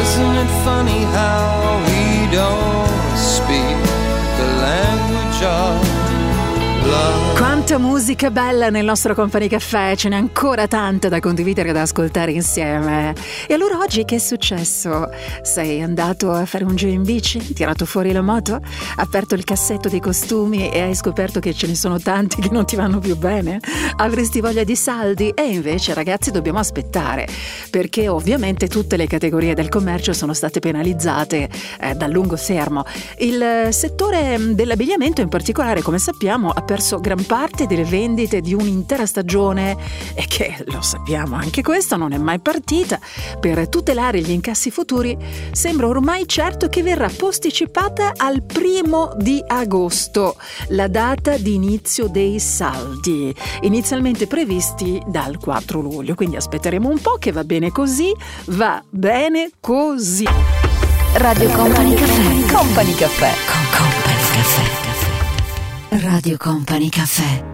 [0.00, 3.78] Isn't it funny how we don't speak
[4.38, 5.83] the language of?
[7.74, 11.82] Quanta musica bella nel nostro Company Caffè, ce n'è ancora tanta da condividere e da
[11.82, 13.12] ascoltare insieme.
[13.48, 15.08] E allora oggi che è successo?
[15.42, 18.60] Sei andato a fare un giro in bici, tirato fuori la moto,
[18.98, 22.64] aperto il cassetto dei costumi e hai scoperto che ce ne sono tanti che non
[22.64, 23.58] ti vanno più bene?
[23.96, 25.30] Avresti voglia di saldi?
[25.30, 27.26] E invece ragazzi dobbiamo aspettare,
[27.70, 31.48] perché ovviamente tutte le categorie del commercio sono state penalizzate
[31.80, 32.84] eh, dal lungo fermo.
[33.18, 39.06] Il settore dell'abbigliamento in particolare, come sappiamo, ha perso gran parte delle vendite di un'intera
[39.06, 39.76] stagione
[40.14, 42.98] e che, lo sappiamo, anche questa non è mai partita.
[43.38, 45.16] Per tutelare gli incassi futuri
[45.52, 50.36] sembra ormai certo che verrà posticipata al primo di agosto,
[50.68, 56.14] la data di inizio dei saldi, inizialmente previsti dal 4 luglio.
[56.14, 58.12] Quindi aspetteremo un po' che va bene così,
[58.46, 60.26] va bene così.
[61.14, 62.52] Radio Company Caffè.
[62.52, 63.30] Company Caffè.
[63.46, 64.82] Con Company Caffè.
[66.00, 67.53] Radio Company Caffè.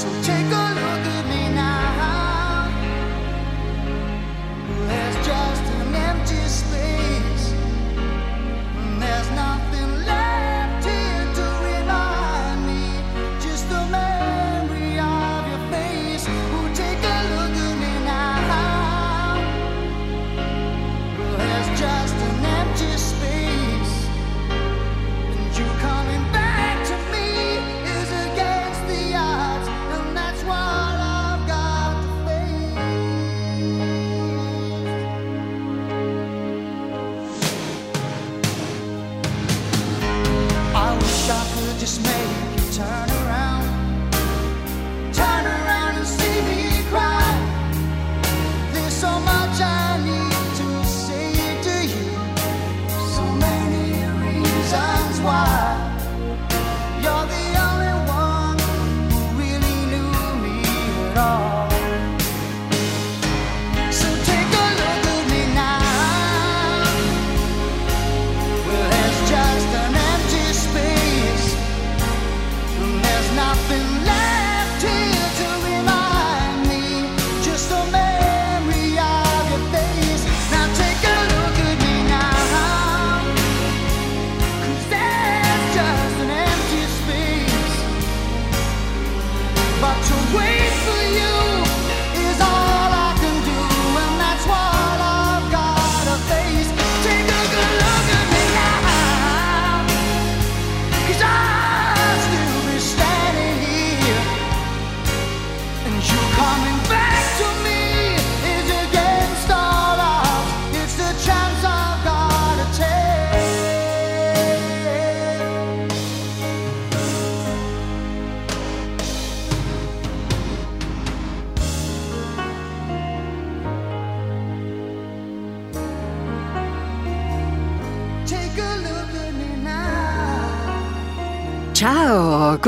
[0.00, 0.39] So change.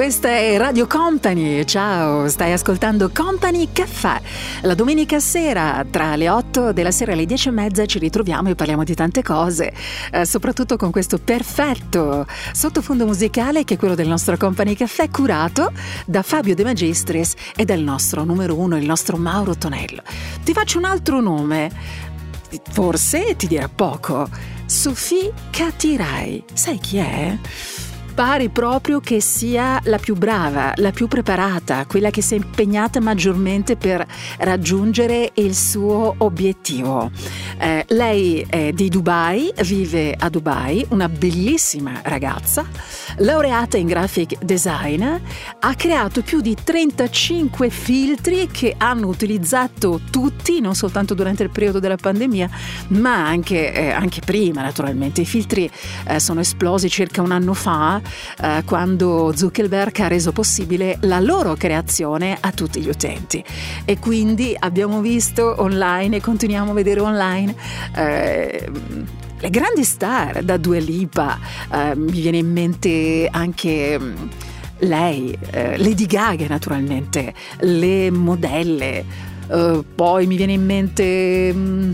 [0.02, 1.64] Questa è Radio Company.
[1.64, 4.20] Ciao, stai ascoltando Company Caffè.
[4.62, 8.48] La domenica sera, tra le 8 della sera e le 10 e mezza, ci ritroviamo
[8.48, 9.72] e parliamo di tante cose,
[10.10, 15.70] eh, soprattutto con questo perfetto sottofondo musicale che è quello del nostro Company Caffè, curato
[16.04, 20.02] da Fabio De Magistris e dal nostro numero uno, il nostro Mauro Tonello.
[20.42, 21.70] Ti faccio un altro nome,
[22.72, 24.28] forse ti dirà poco.
[24.66, 26.42] Sofì Catirai.
[26.54, 27.38] Sai chi è?
[28.14, 33.00] Pare proprio che sia la più brava, la più preparata, quella che si è impegnata
[33.00, 34.06] maggiormente per
[34.38, 37.10] raggiungere il suo obiettivo.
[37.58, 42.66] Eh, lei è di Dubai, vive a Dubai, una bellissima ragazza,
[43.16, 45.02] laureata in graphic design,
[45.60, 51.80] ha creato più di 35 filtri che hanno utilizzato tutti, non soltanto durante il periodo
[51.80, 52.50] della pandemia,
[52.88, 55.22] ma anche, eh, anche prima naturalmente.
[55.22, 55.70] I filtri
[56.08, 58.00] eh, sono esplosi circa un anno fa
[58.40, 63.42] eh, quando Zuckerberg ha reso possibile la loro creazione a tutti gli utenti.
[63.84, 67.54] E quindi abbiamo visto online e continuiamo a vedere online.
[67.94, 68.70] Eh,
[69.38, 71.38] le grandi star da Dua Lipa,
[71.72, 74.14] eh, mi viene in mente anche mm,
[74.78, 79.04] lei, eh, Lady Gaga naturalmente, le modelle,
[79.48, 81.52] eh, poi mi viene in mente...
[81.52, 81.92] mm,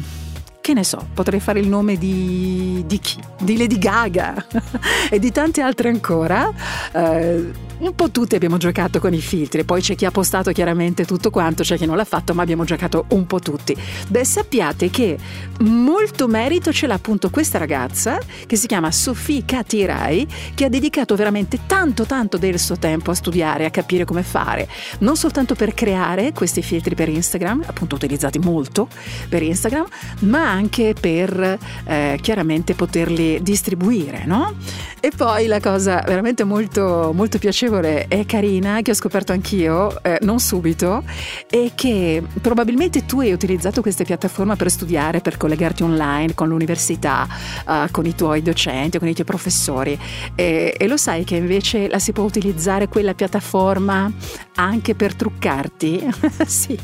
[0.69, 3.17] che ne so, potrei fare il nome di, di chi?
[3.41, 4.35] Di Lady Gaga
[5.09, 6.53] e di tante altre ancora.
[6.93, 11.05] Eh, un po' tutti abbiamo giocato con i filtri, poi c'è chi ha postato chiaramente
[11.05, 13.77] tutto quanto, c'è chi non l'ha fatto, ma abbiamo giocato un po' tutti.
[14.09, 15.17] Beh, sappiate che
[15.61, 21.15] molto merito ce l'ha appunto questa ragazza che si chiama Sofì Katirai, che ha dedicato
[21.15, 25.73] veramente tanto tanto del suo tempo a studiare, a capire come fare, non soltanto per
[25.73, 28.89] creare questi filtri per Instagram, appunto utilizzati molto
[29.29, 29.87] per Instagram,
[30.21, 34.55] ma anche per eh, chiaramente poterli distribuire, no?
[35.01, 40.19] E poi la cosa veramente molto, molto piacevole e carina che ho scoperto anch'io, eh,
[40.23, 41.05] non subito,
[41.49, 47.29] è che probabilmente tu hai utilizzato queste piattaforme per studiare, per collegarti online con l'università,
[47.67, 49.97] eh, con i tuoi docenti, con i tuoi professori.
[50.35, 54.11] E, e lo sai che invece la si può utilizzare quella piattaforma
[54.57, 56.09] anche per truccarti?
[56.45, 56.77] sì,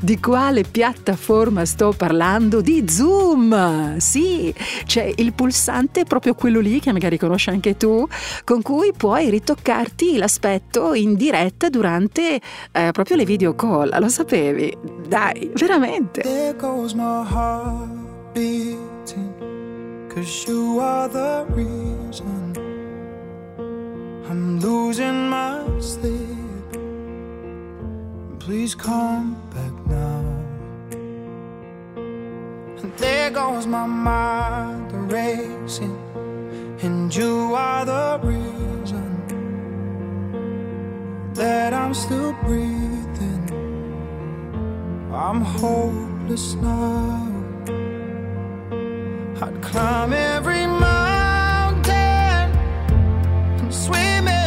[0.00, 2.60] di quale piattaforma sto parlando?
[2.60, 3.98] Di Zoom!
[3.98, 4.52] Sì,
[4.84, 8.04] c'è il pulsante proprio quello lì che magari conosci anche tu,
[8.42, 12.40] con cui puoi ritoccarti l'aspetto in diretta durante
[12.72, 13.96] eh, proprio le video call.
[14.00, 14.76] Lo sapevi?
[15.06, 16.22] Dai, veramente.
[16.22, 17.86] There goes my heart
[18.34, 19.34] beating.
[20.12, 22.54] Cause you are the reason
[24.28, 26.80] I'm losing my sleep.
[28.40, 30.25] Please come back now.
[32.82, 35.96] And there goes my mind racing.
[36.82, 39.12] And you are the reason
[41.34, 43.44] that I'm still breathing.
[45.12, 47.32] I'm hopeless now.
[49.42, 51.94] I'd climb every mountain
[53.58, 54.45] and swim every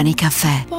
[0.00, 0.69] Company Caffè.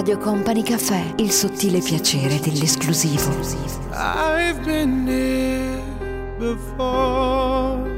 [0.00, 3.30] Radio Company Caffè, il sottile piacere dell'esclusivo.
[3.92, 5.82] I've been there
[6.38, 7.89] before.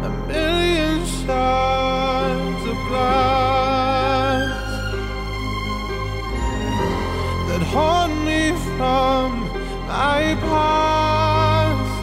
[0.02, 4.50] A million shards of glass
[7.48, 8.42] that haunt me
[8.74, 9.28] from
[9.86, 11.94] my past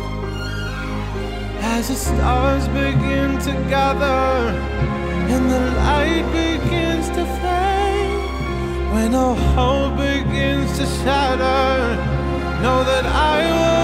[1.74, 4.56] as the stars begin to gather
[5.34, 6.21] and the light
[9.02, 11.96] when all hope begins to shatter
[12.62, 13.81] know that I won't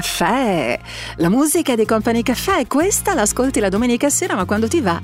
[0.00, 0.80] Caffè,
[1.16, 4.98] la musica di Company Caffè, questa l'ascolti la domenica sera, ma quando ti va,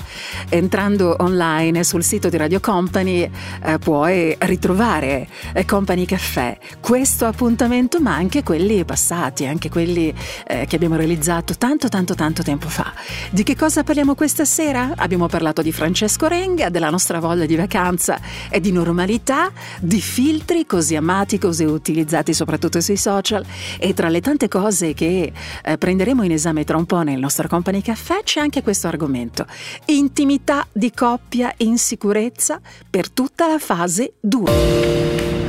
[0.49, 3.29] entrando online sul sito di Radio Company,
[3.65, 10.15] eh, puoi ritrovare eh, Company Caffè, questo appuntamento, ma anche quelli passati, anche quelli
[10.47, 12.93] eh, che abbiamo realizzato tanto tanto tanto tempo fa.
[13.31, 14.93] Di che cosa parliamo questa sera?
[14.97, 19.51] Abbiamo parlato di Francesco Renga, della nostra voglia di vacanza e di normalità,
[19.81, 23.45] di filtri così amati, così utilizzati soprattutto sui social
[23.79, 25.33] e tra le tante cose che
[25.63, 29.47] eh, prenderemo in esame tra un po' nel nostro Company Caffè c'è anche questo argomento.
[29.87, 30.36] Intimità
[30.73, 35.45] di coppia in sicurezza per tutta la fase 2.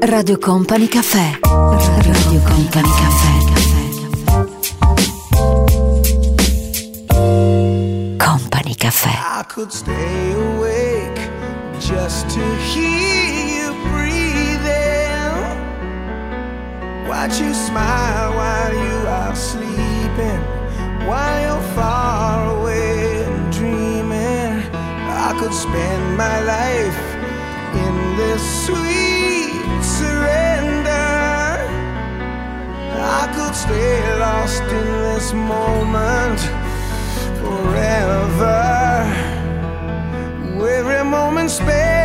[0.00, 1.38] Radio Company Caffè.
[1.42, 3.38] Radio Company Caffè.
[8.16, 9.08] Company Caffè.
[9.08, 11.20] I could stay awake
[11.78, 12.40] just to
[12.74, 14.98] hear you breathing.
[17.06, 19.89] Watch you smile while you are sleeping,
[21.08, 24.62] while you're far away dreaming.
[25.26, 27.00] I could spend my life
[27.84, 31.10] in this sweet surrender.
[33.20, 36.40] I could stay lost in this moment
[37.40, 38.80] forever.
[40.80, 41.99] Every moment spent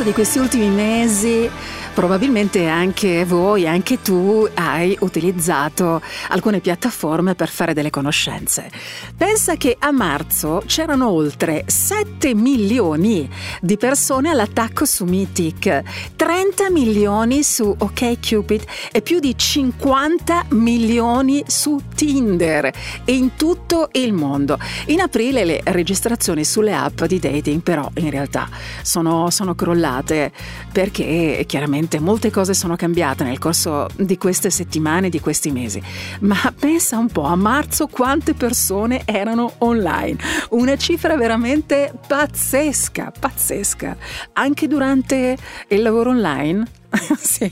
[0.00, 1.50] corso di questi ultimi mesi
[1.94, 8.70] probabilmente anche voi, anche tu hai utilizzato alcune piattaforme per fare delle conoscenze.
[9.16, 13.28] Pensa che a marzo c'erano oltre 7 milioni
[13.60, 15.82] di persone all'attacco su Mythic,
[16.16, 22.72] 30 milioni su OkCupid e più di 50 milioni su Tinder
[23.04, 24.58] e in tutto il mondo.
[24.86, 28.48] In aprile le registrazioni sulle app di dating però in realtà
[28.80, 30.32] sono, sono crollate
[30.72, 35.82] perché chiaramente molte cose sono cambiate nel corso di queste settimane, di questi mesi.
[36.20, 40.16] Ma pensa un po' a marzo quante persone erano online.
[40.50, 43.94] Una cifra veramente pazzesca, pazzesca.
[44.32, 45.36] Anche durante
[45.68, 46.78] il lavoro online
[47.18, 47.50] sì,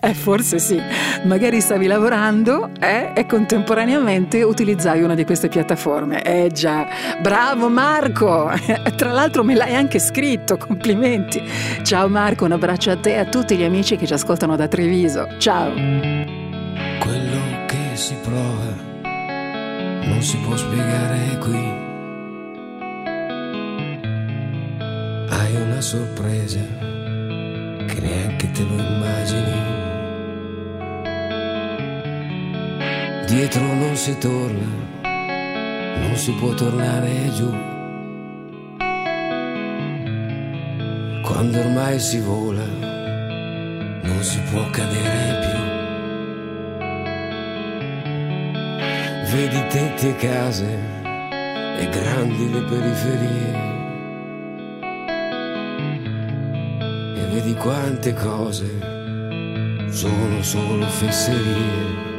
[0.00, 0.80] eh, forse sì.
[1.24, 6.22] Magari stavi lavorando eh, e contemporaneamente utilizzavi una di queste piattaforme.
[6.22, 6.86] Eh già,
[7.20, 8.50] bravo Marco!
[8.96, 11.42] Tra l'altro me l'hai anche scritto, complimenti.
[11.82, 14.66] Ciao Marco, un abbraccio a te e a tutti gli amici che ci ascoltano da
[14.66, 15.26] Treviso.
[15.38, 15.72] Ciao!
[15.72, 18.92] Quello che si prova
[20.04, 21.82] non si può spiegare qui.
[25.28, 26.93] Hai una sorpresa
[27.94, 29.72] che neanche te lo immagini.
[33.26, 34.66] Dietro non si torna,
[35.02, 37.50] non si può tornare giù.
[41.22, 45.62] Quando ormai si vola, non si può cadere più.
[49.36, 50.78] Vedi tetti e case
[51.78, 53.73] e grandi le periferie.
[57.34, 58.78] Vedi quante cose
[59.90, 62.13] sono solo fesserie.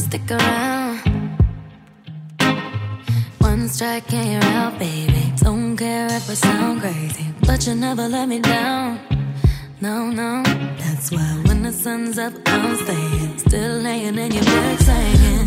[0.00, 0.98] stick around.
[3.38, 5.32] One strike and you're out, baby.
[5.36, 8.98] Don't care if I sound crazy, but you never let me down.
[9.80, 10.42] No, no,
[10.78, 13.38] that's why when the sun's up, I'm staying.
[13.38, 15.39] Still laying in your bed, saying.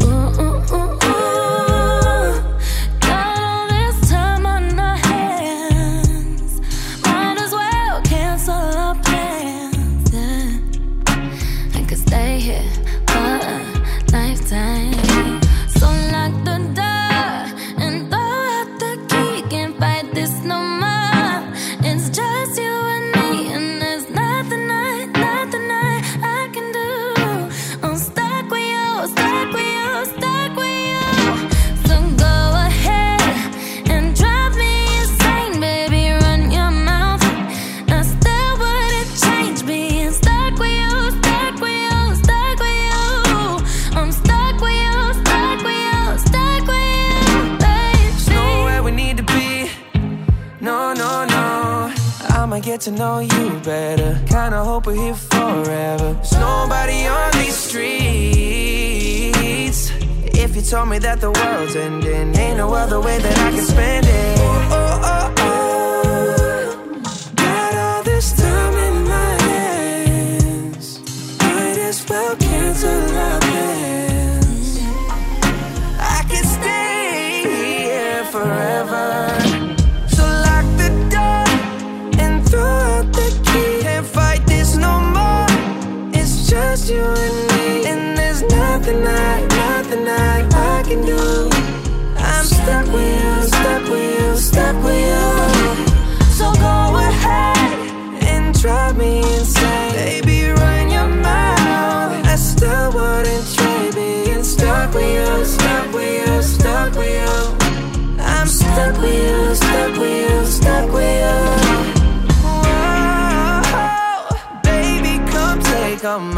[60.73, 62.35] told me that the world's ending.
[62.35, 64.82] Ain't no other way that I can spend it.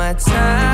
[0.06, 0.65] my time.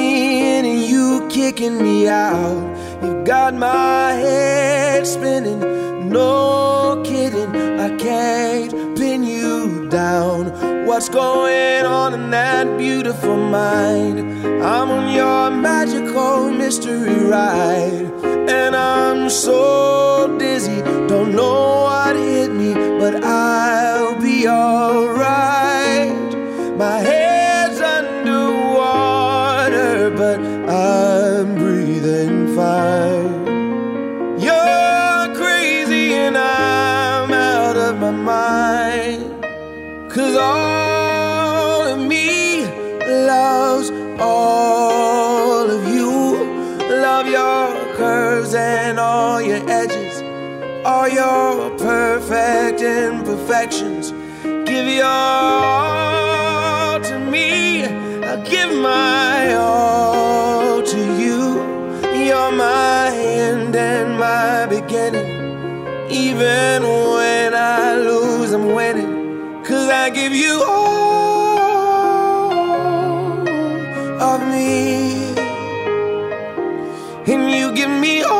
[0.00, 2.62] Me in and you kicking me out.
[3.02, 5.60] You've got my head spinning,
[6.08, 7.52] no kidding.
[7.86, 10.40] I can't pin you down.
[10.86, 14.18] What's going on in that beautiful mind?
[14.72, 18.06] I'm on your magical mystery ride.
[18.56, 20.80] And I'm so dizzy,
[21.12, 26.30] don't know what hit me, but I'll be alright.
[26.76, 27.19] My head's
[32.60, 33.46] fine.
[34.46, 39.22] You're crazy and I'm out of my mind.
[40.14, 42.66] Cause all of me
[43.30, 43.88] loves
[44.18, 46.12] all of you.
[47.06, 47.64] Love your
[48.00, 50.14] curves and all your edges,
[50.84, 54.04] all your perfect imperfections.
[54.70, 57.84] Give your all to me.
[58.28, 60.59] I'll give my all.
[62.40, 65.30] You're my end and my beginning.
[66.10, 69.62] Even when I lose, I'm winning.
[69.62, 72.50] Cause I give you all
[74.30, 75.34] of me.
[77.32, 78.39] And you give me all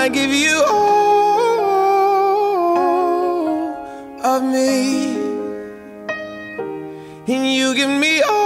[0.00, 2.00] I give you all
[4.24, 5.12] of me.
[7.28, 8.39] And you give me all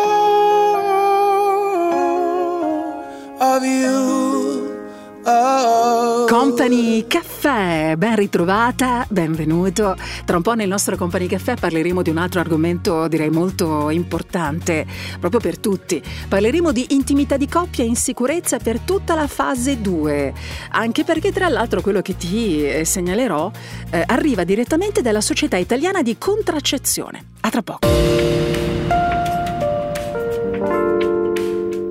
[6.65, 9.95] Company Caffè, ben ritrovata, benvenuto.
[10.24, 14.86] Tra un po' nel nostro Company Caffè parleremo di un altro argomento direi molto importante,
[15.20, 16.03] proprio per tutti.
[16.27, 20.32] Parleremo di intimità di coppia e insicurezza per tutta la fase 2,
[20.70, 23.51] anche perché tra l'altro quello che ti eh, segnalerò
[23.91, 27.27] eh, arriva direttamente dalla Società Italiana di Contraccezione.
[27.41, 27.86] A tra poco.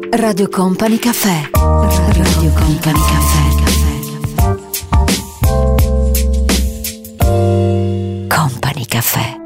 [0.09, 1.51] Radio Company Caffè.
[1.51, 3.52] Radio Company Caffè.
[8.93, 9.41] Caffè.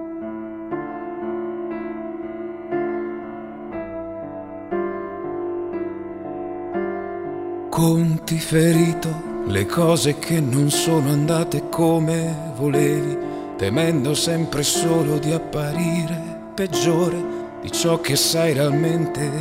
[7.70, 13.18] Conti ferito, le cose che non sono andate come volevi,
[13.56, 17.24] temendo sempre solo di apparire peggiore
[17.62, 19.32] di ciò che sai realmente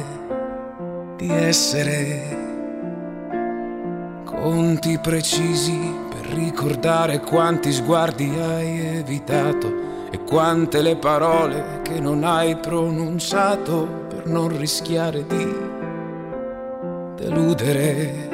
[1.16, 2.45] di essere.
[4.23, 5.77] Conti precisi
[6.11, 14.27] per ricordare quanti sguardi hai evitato e quante le parole che non hai pronunciato per
[14.27, 15.55] non rischiare di
[17.17, 18.25] deludere.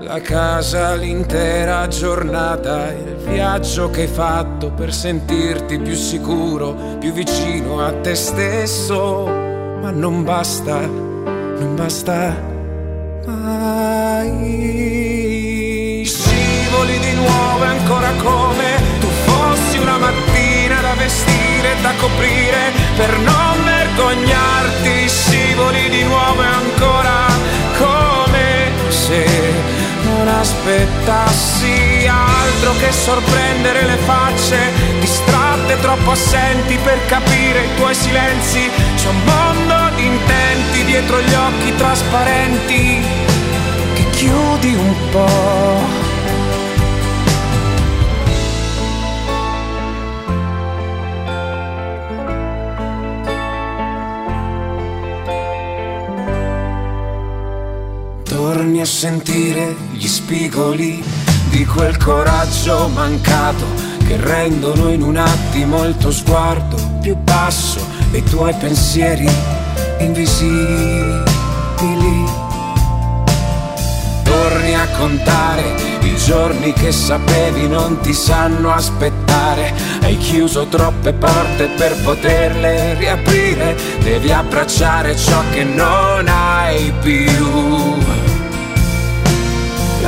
[0.00, 7.80] La casa l'intera giornata, il viaggio che hai fatto per sentirti più sicuro, più vicino
[7.80, 9.24] a te stesso,
[9.80, 12.36] ma non basta, non basta
[13.26, 14.42] mai.
[16.04, 18.81] Scivoli di nuovo ancora come
[21.12, 25.08] vestire, da coprire, per non vergognarti.
[25.08, 27.26] Scivoli di nuovo ancora
[27.76, 29.26] come se
[30.04, 34.56] non aspettassi altro che sorprendere le facce
[35.00, 38.70] distratte, troppo assenti per capire i tuoi silenzi.
[38.96, 43.00] C'è un mondo di intenti dietro gli occhi trasparenti
[43.94, 46.11] che chiudi un po'.
[58.62, 61.02] A sentire gli spigoli
[61.50, 63.66] di quel coraggio mancato
[64.06, 69.28] che rendono in un attimo il tuo sguardo più basso e i tuoi pensieri
[69.98, 71.20] invisibili.
[74.22, 79.74] Torni a contare i giorni che sapevi non ti sanno aspettare.
[80.02, 83.76] Hai chiuso troppe porte per poterle riaprire.
[84.02, 88.01] Devi abbracciare ciò che non hai più.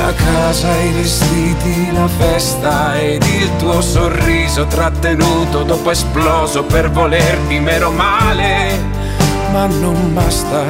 [0.05, 7.59] La casa, i vestiti, la festa ed il tuo sorriso trattenuto dopo esploso per volerti
[7.59, 8.79] meno male.
[9.51, 10.63] Ma non basta,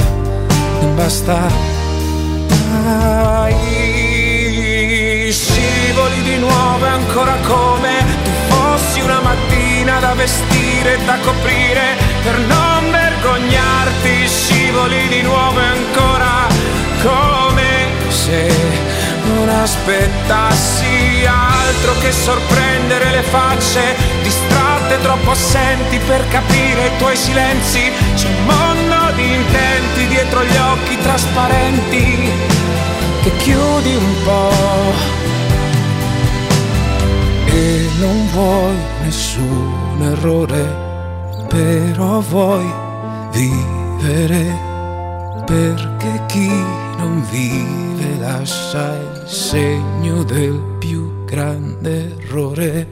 [0.80, 1.38] non basta.
[2.48, 3.52] Dai,
[5.34, 12.40] scivoli di nuovo ancora come tu fossi una mattina da vestire e da coprire per
[12.40, 14.28] non vergognarti.
[14.30, 16.48] Scivoli di nuovo ancora
[17.02, 17.66] come
[18.08, 18.95] se
[19.34, 27.92] non aspettassi altro che sorprendere le facce distratte troppo assenti per capire i tuoi silenzi.
[28.16, 32.32] C'è un mondo di intenti dietro gli occhi trasparenti
[33.24, 34.94] che chiudi un po'
[37.46, 40.84] e non vuoi nessun errore
[41.48, 42.70] però vuoi
[43.32, 44.60] vivere
[45.46, 52.88] perché chi non vive lascia il segno del più grande errore.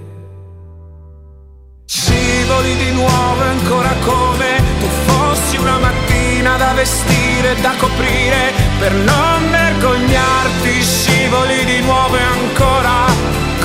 [1.86, 9.50] Scivoli di nuovo ancora come tu fossi una mattina da vestire da coprire per non
[9.50, 10.84] vergognarti.
[10.84, 13.06] Scivoli di nuovo ancora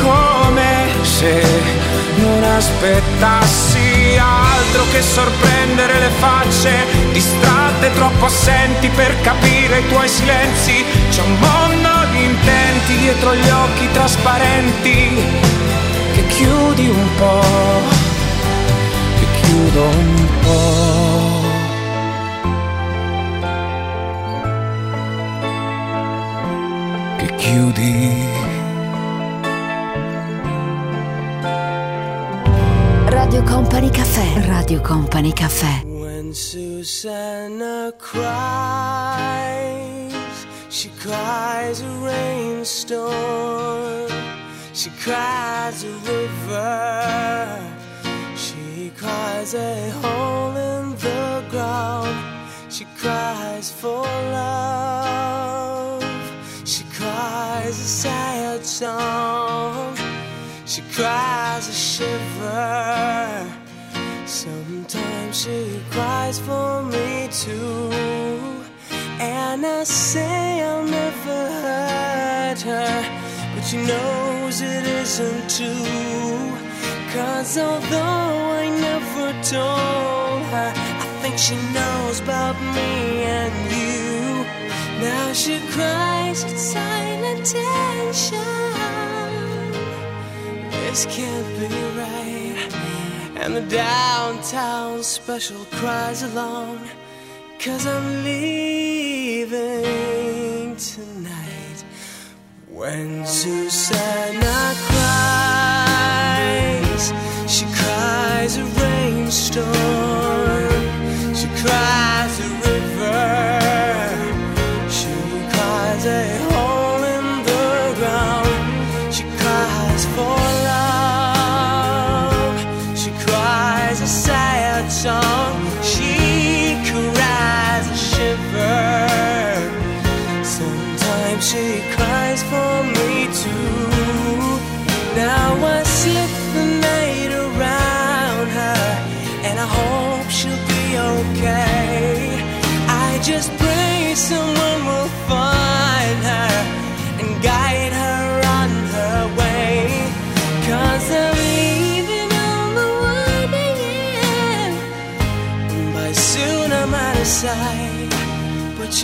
[0.00, 6.70] come se non aspettassi altro che sorprendere le facce
[7.12, 10.84] distratte troppo assenti per capire i tuoi silenzi.
[11.10, 15.22] C'è un mondo di intenti dietro gli occhi trasparenti
[16.14, 18.06] che chiudi un po'
[19.18, 21.46] che chiudo un po'
[27.18, 28.37] che chiudi
[33.38, 34.46] Radio Company Caffè.
[34.46, 35.82] Radio Company Caffè.
[35.84, 40.12] When Susanna cries,
[40.66, 44.08] she cries a rainstorm.
[44.72, 47.60] She cries a river.
[48.34, 52.16] She cries a hole in the ground.
[52.68, 56.02] She cries for love.
[56.64, 59.94] She cries a sad song.
[60.66, 63.44] She cries a shiver.
[64.24, 67.90] Sometimes she cries for me too.
[69.18, 72.94] And I say I'll never hurt her.
[73.52, 76.38] But she knows it isn't true.
[77.14, 79.26] Cause although I never
[79.56, 80.70] told her,
[81.02, 82.92] I think she knows about me
[83.40, 83.98] and you.
[85.02, 89.07] Now she cries in silent tension.
[90.88, 91.68] This can't be
[92.00, 92.56] right.
[93.36, 96.80] And the downtown special cries along.
[97.60, 99.54] Cause I'm leaving
[100.76, 101.84] tonight.
[102.70, 107.12] When Susanna cries,
[107.46, 109.87] she cries a rainstorm.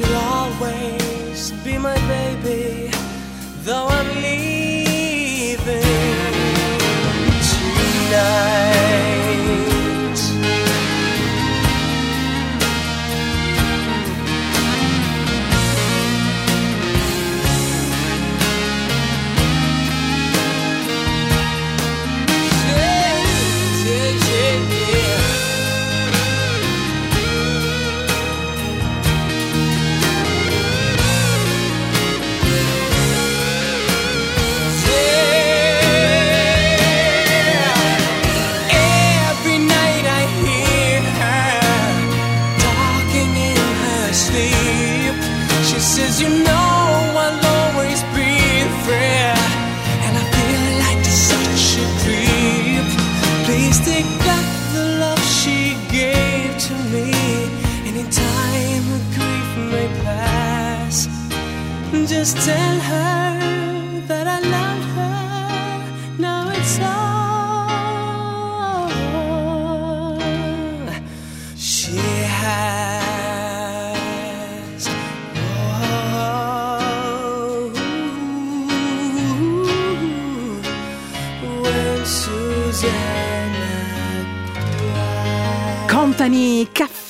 [0.00, 0.43] you are.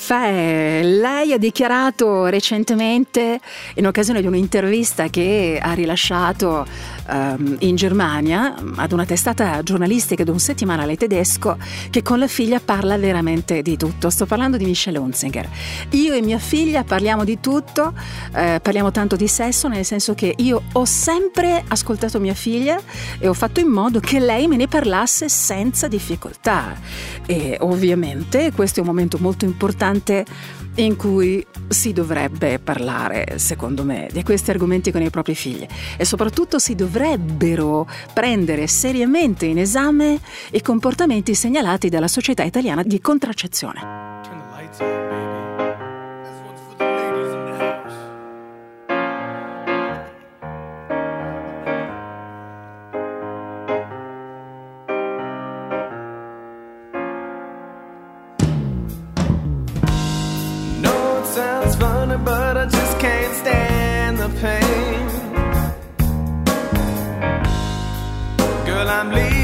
[0.05, 0.81] Caffè.
[0.83, 3.39] Lei ha dichiarato recentemente,
[3.75, 6.67] in occasione di un'intervista che ha rilasciato
[7.07, 11.57] ehm, in Germania ad una testata giornalistica di un settimanale tedesco,
[11.89, 14.09] che con la figlia parla veramente di tutto.
[14.09, 15.49] Sto parlando di Michelle Hunzinger.
[15.91, 17.93] Io e mia figlia parliamo di tutto,
[18.33, 22.79] eh, parliamo tanto di sesso, nel senso che io ho sempre ascoltato mia figlia
[23.19, 26.75] e ho fatto in modo che lei me ne parlasse senza difficoltà.
[27.25, 30.25] E ovviamente questo è un momento molto importante
[30.75, 35.65] in cui si dovrebbe parlare, secondo me, di questi argomenti con i propri figli
[35.97, 40.19] e soprattutto si dovrebbero prendere seriamente in esame
[40.51, 45.24] i comportamenti segnalati dalla Società Italiana di Contraccezione.
[61.65, 65.07] Know it sounds funny, but I just can't stand the pain.
[68.65, 69.34] Girl, I'm leaving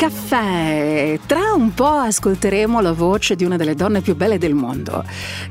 [0.00, 0.30] Company Caffè.
[0.30, 0.89] Tra un
[1.80, 5.02] po' ascolteremo la voce di una delle donne più belle del mondo,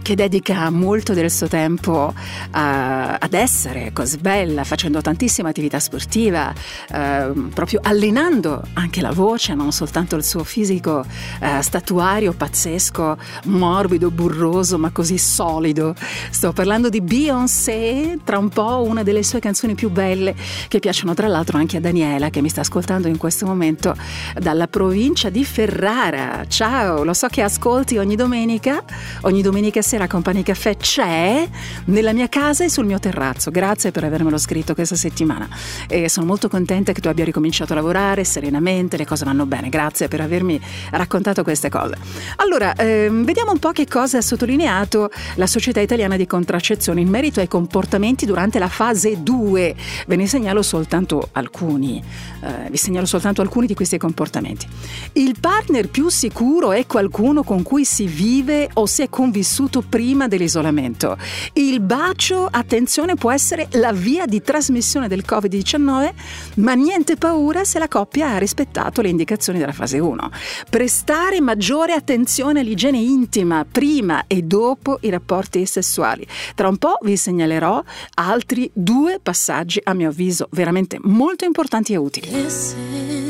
[0.04, 2.14] che dedica molto del suo tempo
[2.52, 6.54] a- ad essere così bella, facendo tantissima attività sportiva,
[6.92, 11.04] eh, proprio allenando anche la voce, non soltanto il suo fisico
[11.40, 15.96] eh, statuario pazzesco, morbido, burroso, ma così solido.
[16.30, 20.36] Sto parlando di Beyoncé, tra un po' una delle sue canzoni più belle,
[20.68, 23.96] che piacciono tra l'altro anche a Daniela, che mi sta ascoltando in questo momento
[24.40, 26.18] dalla provincia di Ferrara.
[26.48, 28.84] Ciao, lo so che ascolti ogni domenica,
[29.22, 31.48] ogni domenica sera Company Caffè c'è
[31.86, 33.52] nella mia casa e sul mio terrazzo.
[33.52, 35.48] Grazie per avermelo scritto questa settimana
[35.88, 39.70] e sono molto contenta che tu abbia ricominciato a lavorare serenamente, le cose vanno bene.
[39.70, 40.60] Grazie per avermi
[40.92, 41.96] raccontato queste cose.
[42.38, 47.08] Allora, ehm, vediamo un po' che cosa ha sottolineato la Società Italiana di Contraccezione in
[47.08, 49.76] merito ai comportamenti durante la fase 2.
[50.08, 52.04] Ve ne segnalo soltanto alcuni.
[52.42, 54.68] Eh, vi segnalo soltanto alcuni di questi comportamenti.
[55.14, 61.18] Il partner sicuro è qualcuno con cui si vive o si è convissuto prima dell'isolamento.
[61.54, 66.12] Il bacio, attenzione, può essere la via di trasmissione del Covid-19,
[66.56, 70.32] ma niente paura se la coppia ha rispettato le indicazioni della fase 1.
[70.70, 76.26] Prestare maggiore attenzione all'igiene intima prima e dopo i rapporti sessuali.
[76.56, 77.84] Tra un po' vi segnalerò
[78.16, 82.30] altri due passaggi, a mio avviso, veramente molto importanti e utili.
[82.32, 83.29] Listen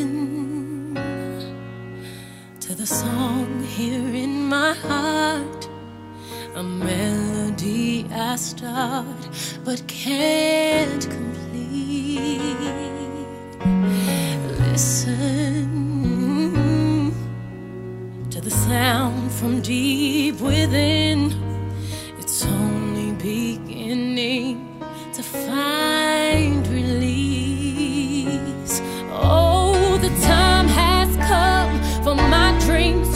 [2.90, 5.70] song here in my heart,
[6.56, 9.06] a melody I start
[9.64, 12.40] but can't complete.
[14.72, 15.70] Listen
[18.32, 21.32] to the sound from deep within.
[22.18, 24.82] It's only beginning
[25.14, 26.29] to find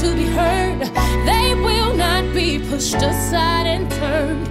[0.03, 0.81] to be heard.
[1.25, 4.47] They will not be pushed aside and turned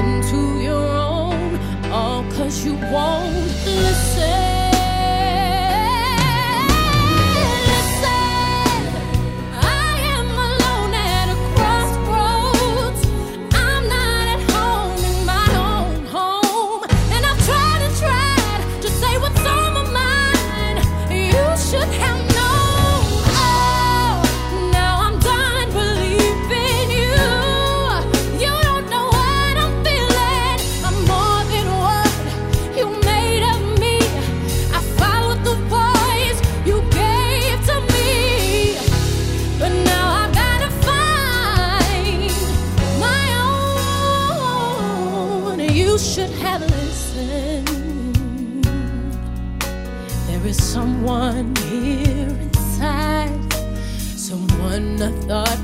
[0.00, 1.58] into your own.
[1.92, 3.34] All cause you won't
[3.66, 4.53] listen.
[55.04, 55.63] Someone I thought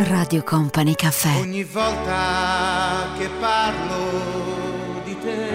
[0.00, 1.40] Radio Company Caffè.
[1.40, 5.48] Ogni volta che parlo di te,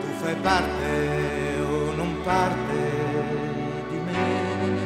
[0.00, 2.92] tu fai parte o non parte
[3.88, 4.82] di me.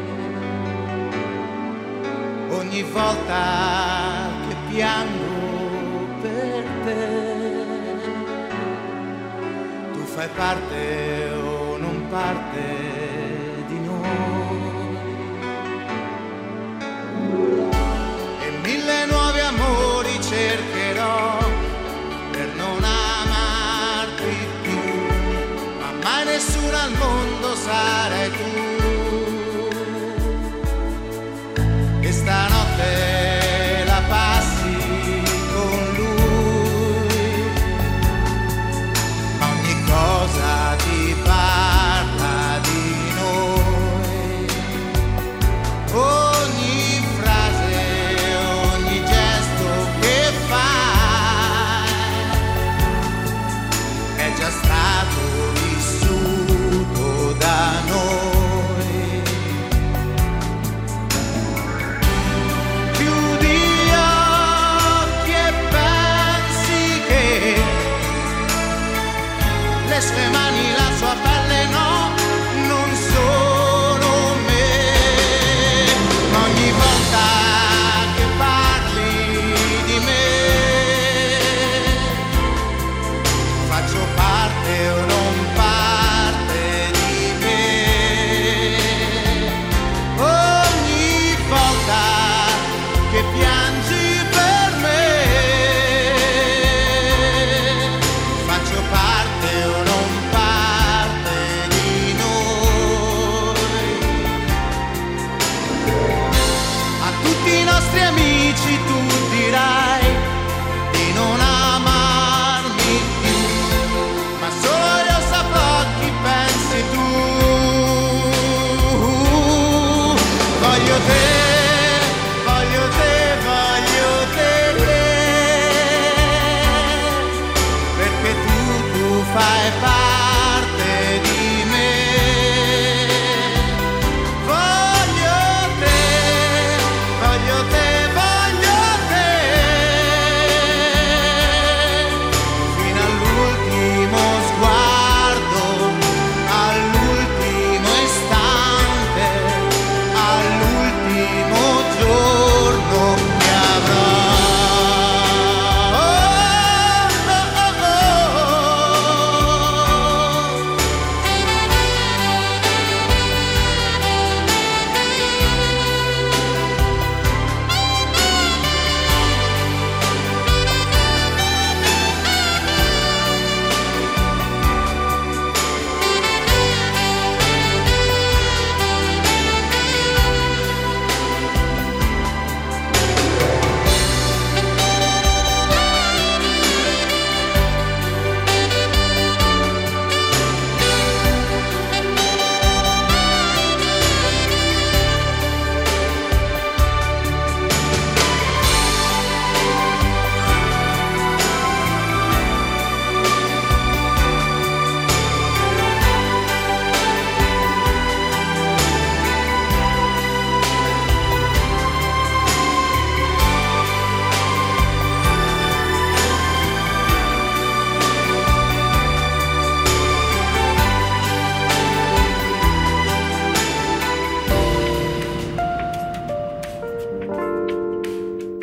[2.50, 7.36] Ogni volta che piango per te,
[10.04, 12.87] fai parte o non parte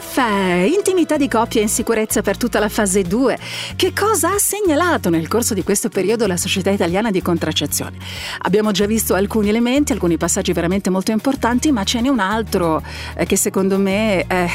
[0.00, 3.38] Caffè, intimità di coppia e insicurezza per tutta la fase 2.
[3.76, 7.98] Che cosa ha segnalato nel corso di questo periodo la Società Italiana di Contraccezione?
[8.38, 12.82] Abbiamo già visto alcuni elementi, alcuni passaggi veramente molto importanti, ma ce n'è un altro
[13.14, 14.48] eh, che secondo me eh,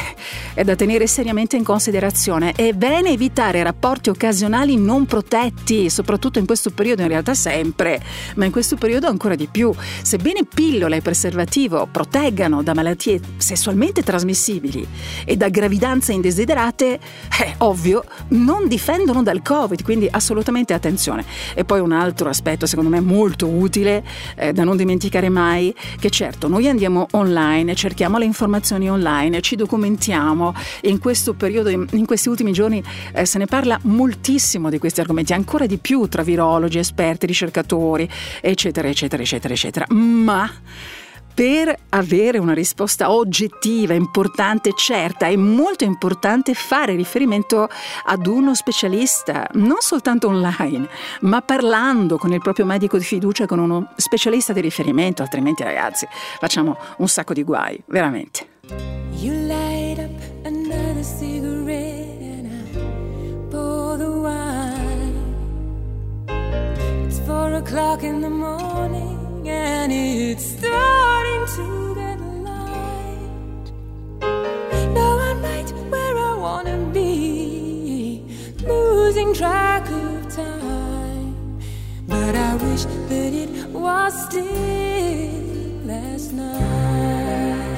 [0.56, 2.52] è da tenere seriamente in considerazione.
[2.52, 8.02] È bene evitare rapporti occasionali non protetti, soprattutto in questo periodo, in realtà sempre,
[8.36, 9.70] ma in questo periodo ancora di più.
[10.00, 14.86] Sebbene pillole e preservativo proteggano da malattie sessualmente trasmissibili,
[15.26, 21.22] e da gravidanze indesiderate, eh, ovvio, non difendono dal Covid, quindi assolutamente attenzione.
[21.54, 24.02] E poi un altro aspetto secondo me molto utile
[24.36, 29.54] eh, da non dimenticare mai, che certo noi andiamo online, cerchiamo le informazioni online, ci
[29.54, 30.45] documentiamo,
[30.82, 32.82] in questo periodo, in, in questi ultimi giorni
[33.14, 38.08] eh, se ne parla moltissimo di questi argomenti, ancora di più tra virologi, esperti, ricercatori,
[38.40, 39.86] eccetera, eccetera, eccetera, eccetera.
[39.90, 40.50] Ma
[41.36, 47.68] per avere una risposta oggettiva, importante, certa, è molto importante fare riferimento
[48.04, 50.88] ad uno specialista, non soltanto online,
[51.20, 56.08] ma parlando con il proprio medico di fiducia, con uno specialista di riferimento, altrimenti ragazzi
[56.38, 58.54] facciamo un sacco di guai, veramente.
[61.06, 65.14] Cigarette and I pour the wine.
[67.06, 72.18] It's four o'clock in the morning and it's starting to get
[72.48, 73.66] light.
[74.98, 78.24] Now I'm right where I wanna be,
[78.66, 81.60] losing track of time.
[82.08, 87.75] But I wish that it was still last night.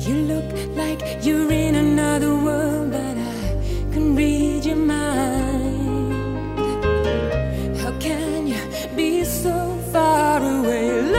[0.00, 3.54] You look like you're in another world, but I
[3.92, 6.58] can read your mind.
[7.76, 8.62] How can you
[8.96, 11.09] be so far away,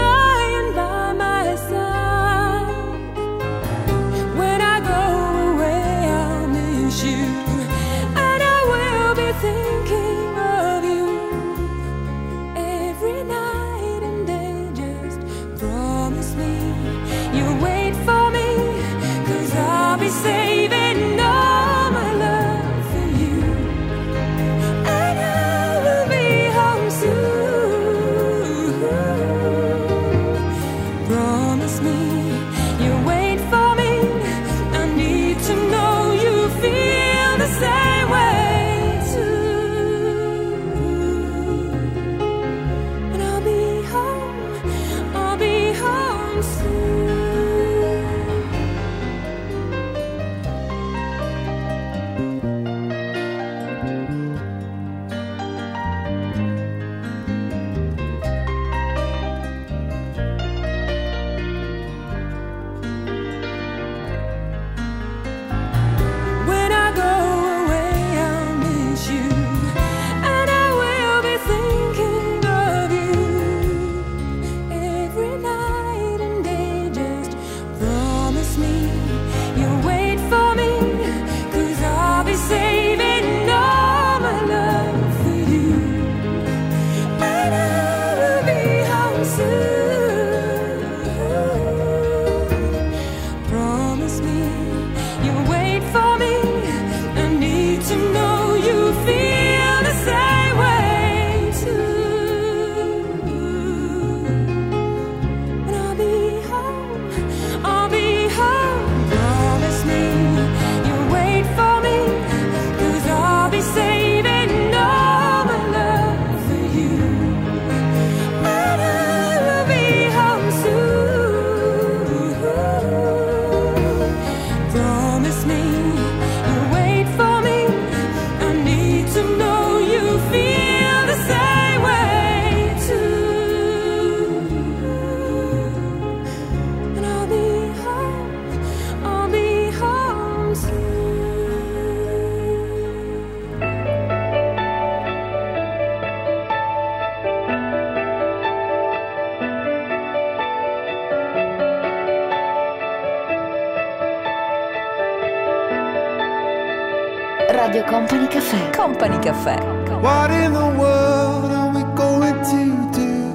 [157.71, 158.69] Radio Company Caffè.
[158.71, 159.57] Company Caffè.
[160.01, 163.31] What in the world are we going to do?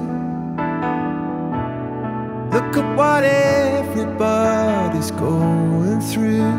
[2.51, 6.56] Look at what everybody's going through.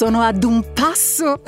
[0.00, 1.42] Sono ad un passo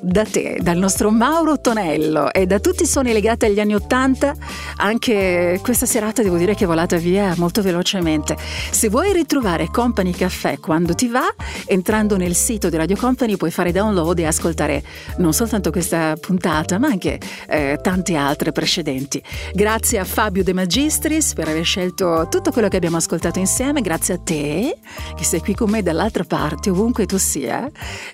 [0.00, 4.32] da te, dal nostro Mauro Tonello e da tutti i suoni legati agli anni Ottanta.
[4.76, 8.36] Anche questa serata devo dire che è volata via molto velocemente.
[8.70, 11.26] Se vuoi ritrovare Company Caffè quando ti va,
[11.64, 14.84] entrando nel sito di Radio Company puoi fare download e ascoltare
[15.16, 17.18] non soltanto questa puntata, ma anche
[17.48, 19.20] eh, tante altre precedenti.
[19.52, 24.14] Grazie a Fabio De Magistris per aver scelto tutto quello che abbiamo ascoltato insieme, grazie
[24.14, 24.76] a te
[25.16, 27.68] che sei qui con me dall'altra parte, ovunque tu sia.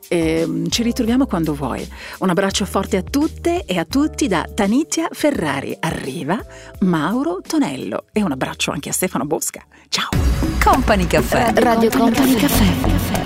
[0.08, 1.86] E, mm, ci ritroviamo quando vuoi.
[2.20, 5.76] Un abbraccio forte a tutte e a tutti da Tanitia Ferrari.
[5.80, 6.42] Arriva
[6.80, 9.62] Mauro Tonello e un abbraccio anche a Stefano Bosca.
[9.88, 10.08] Ciao!
[10.62, 11.52] Company Caffè.
[11.56, 13.21] Radio Company Caffè.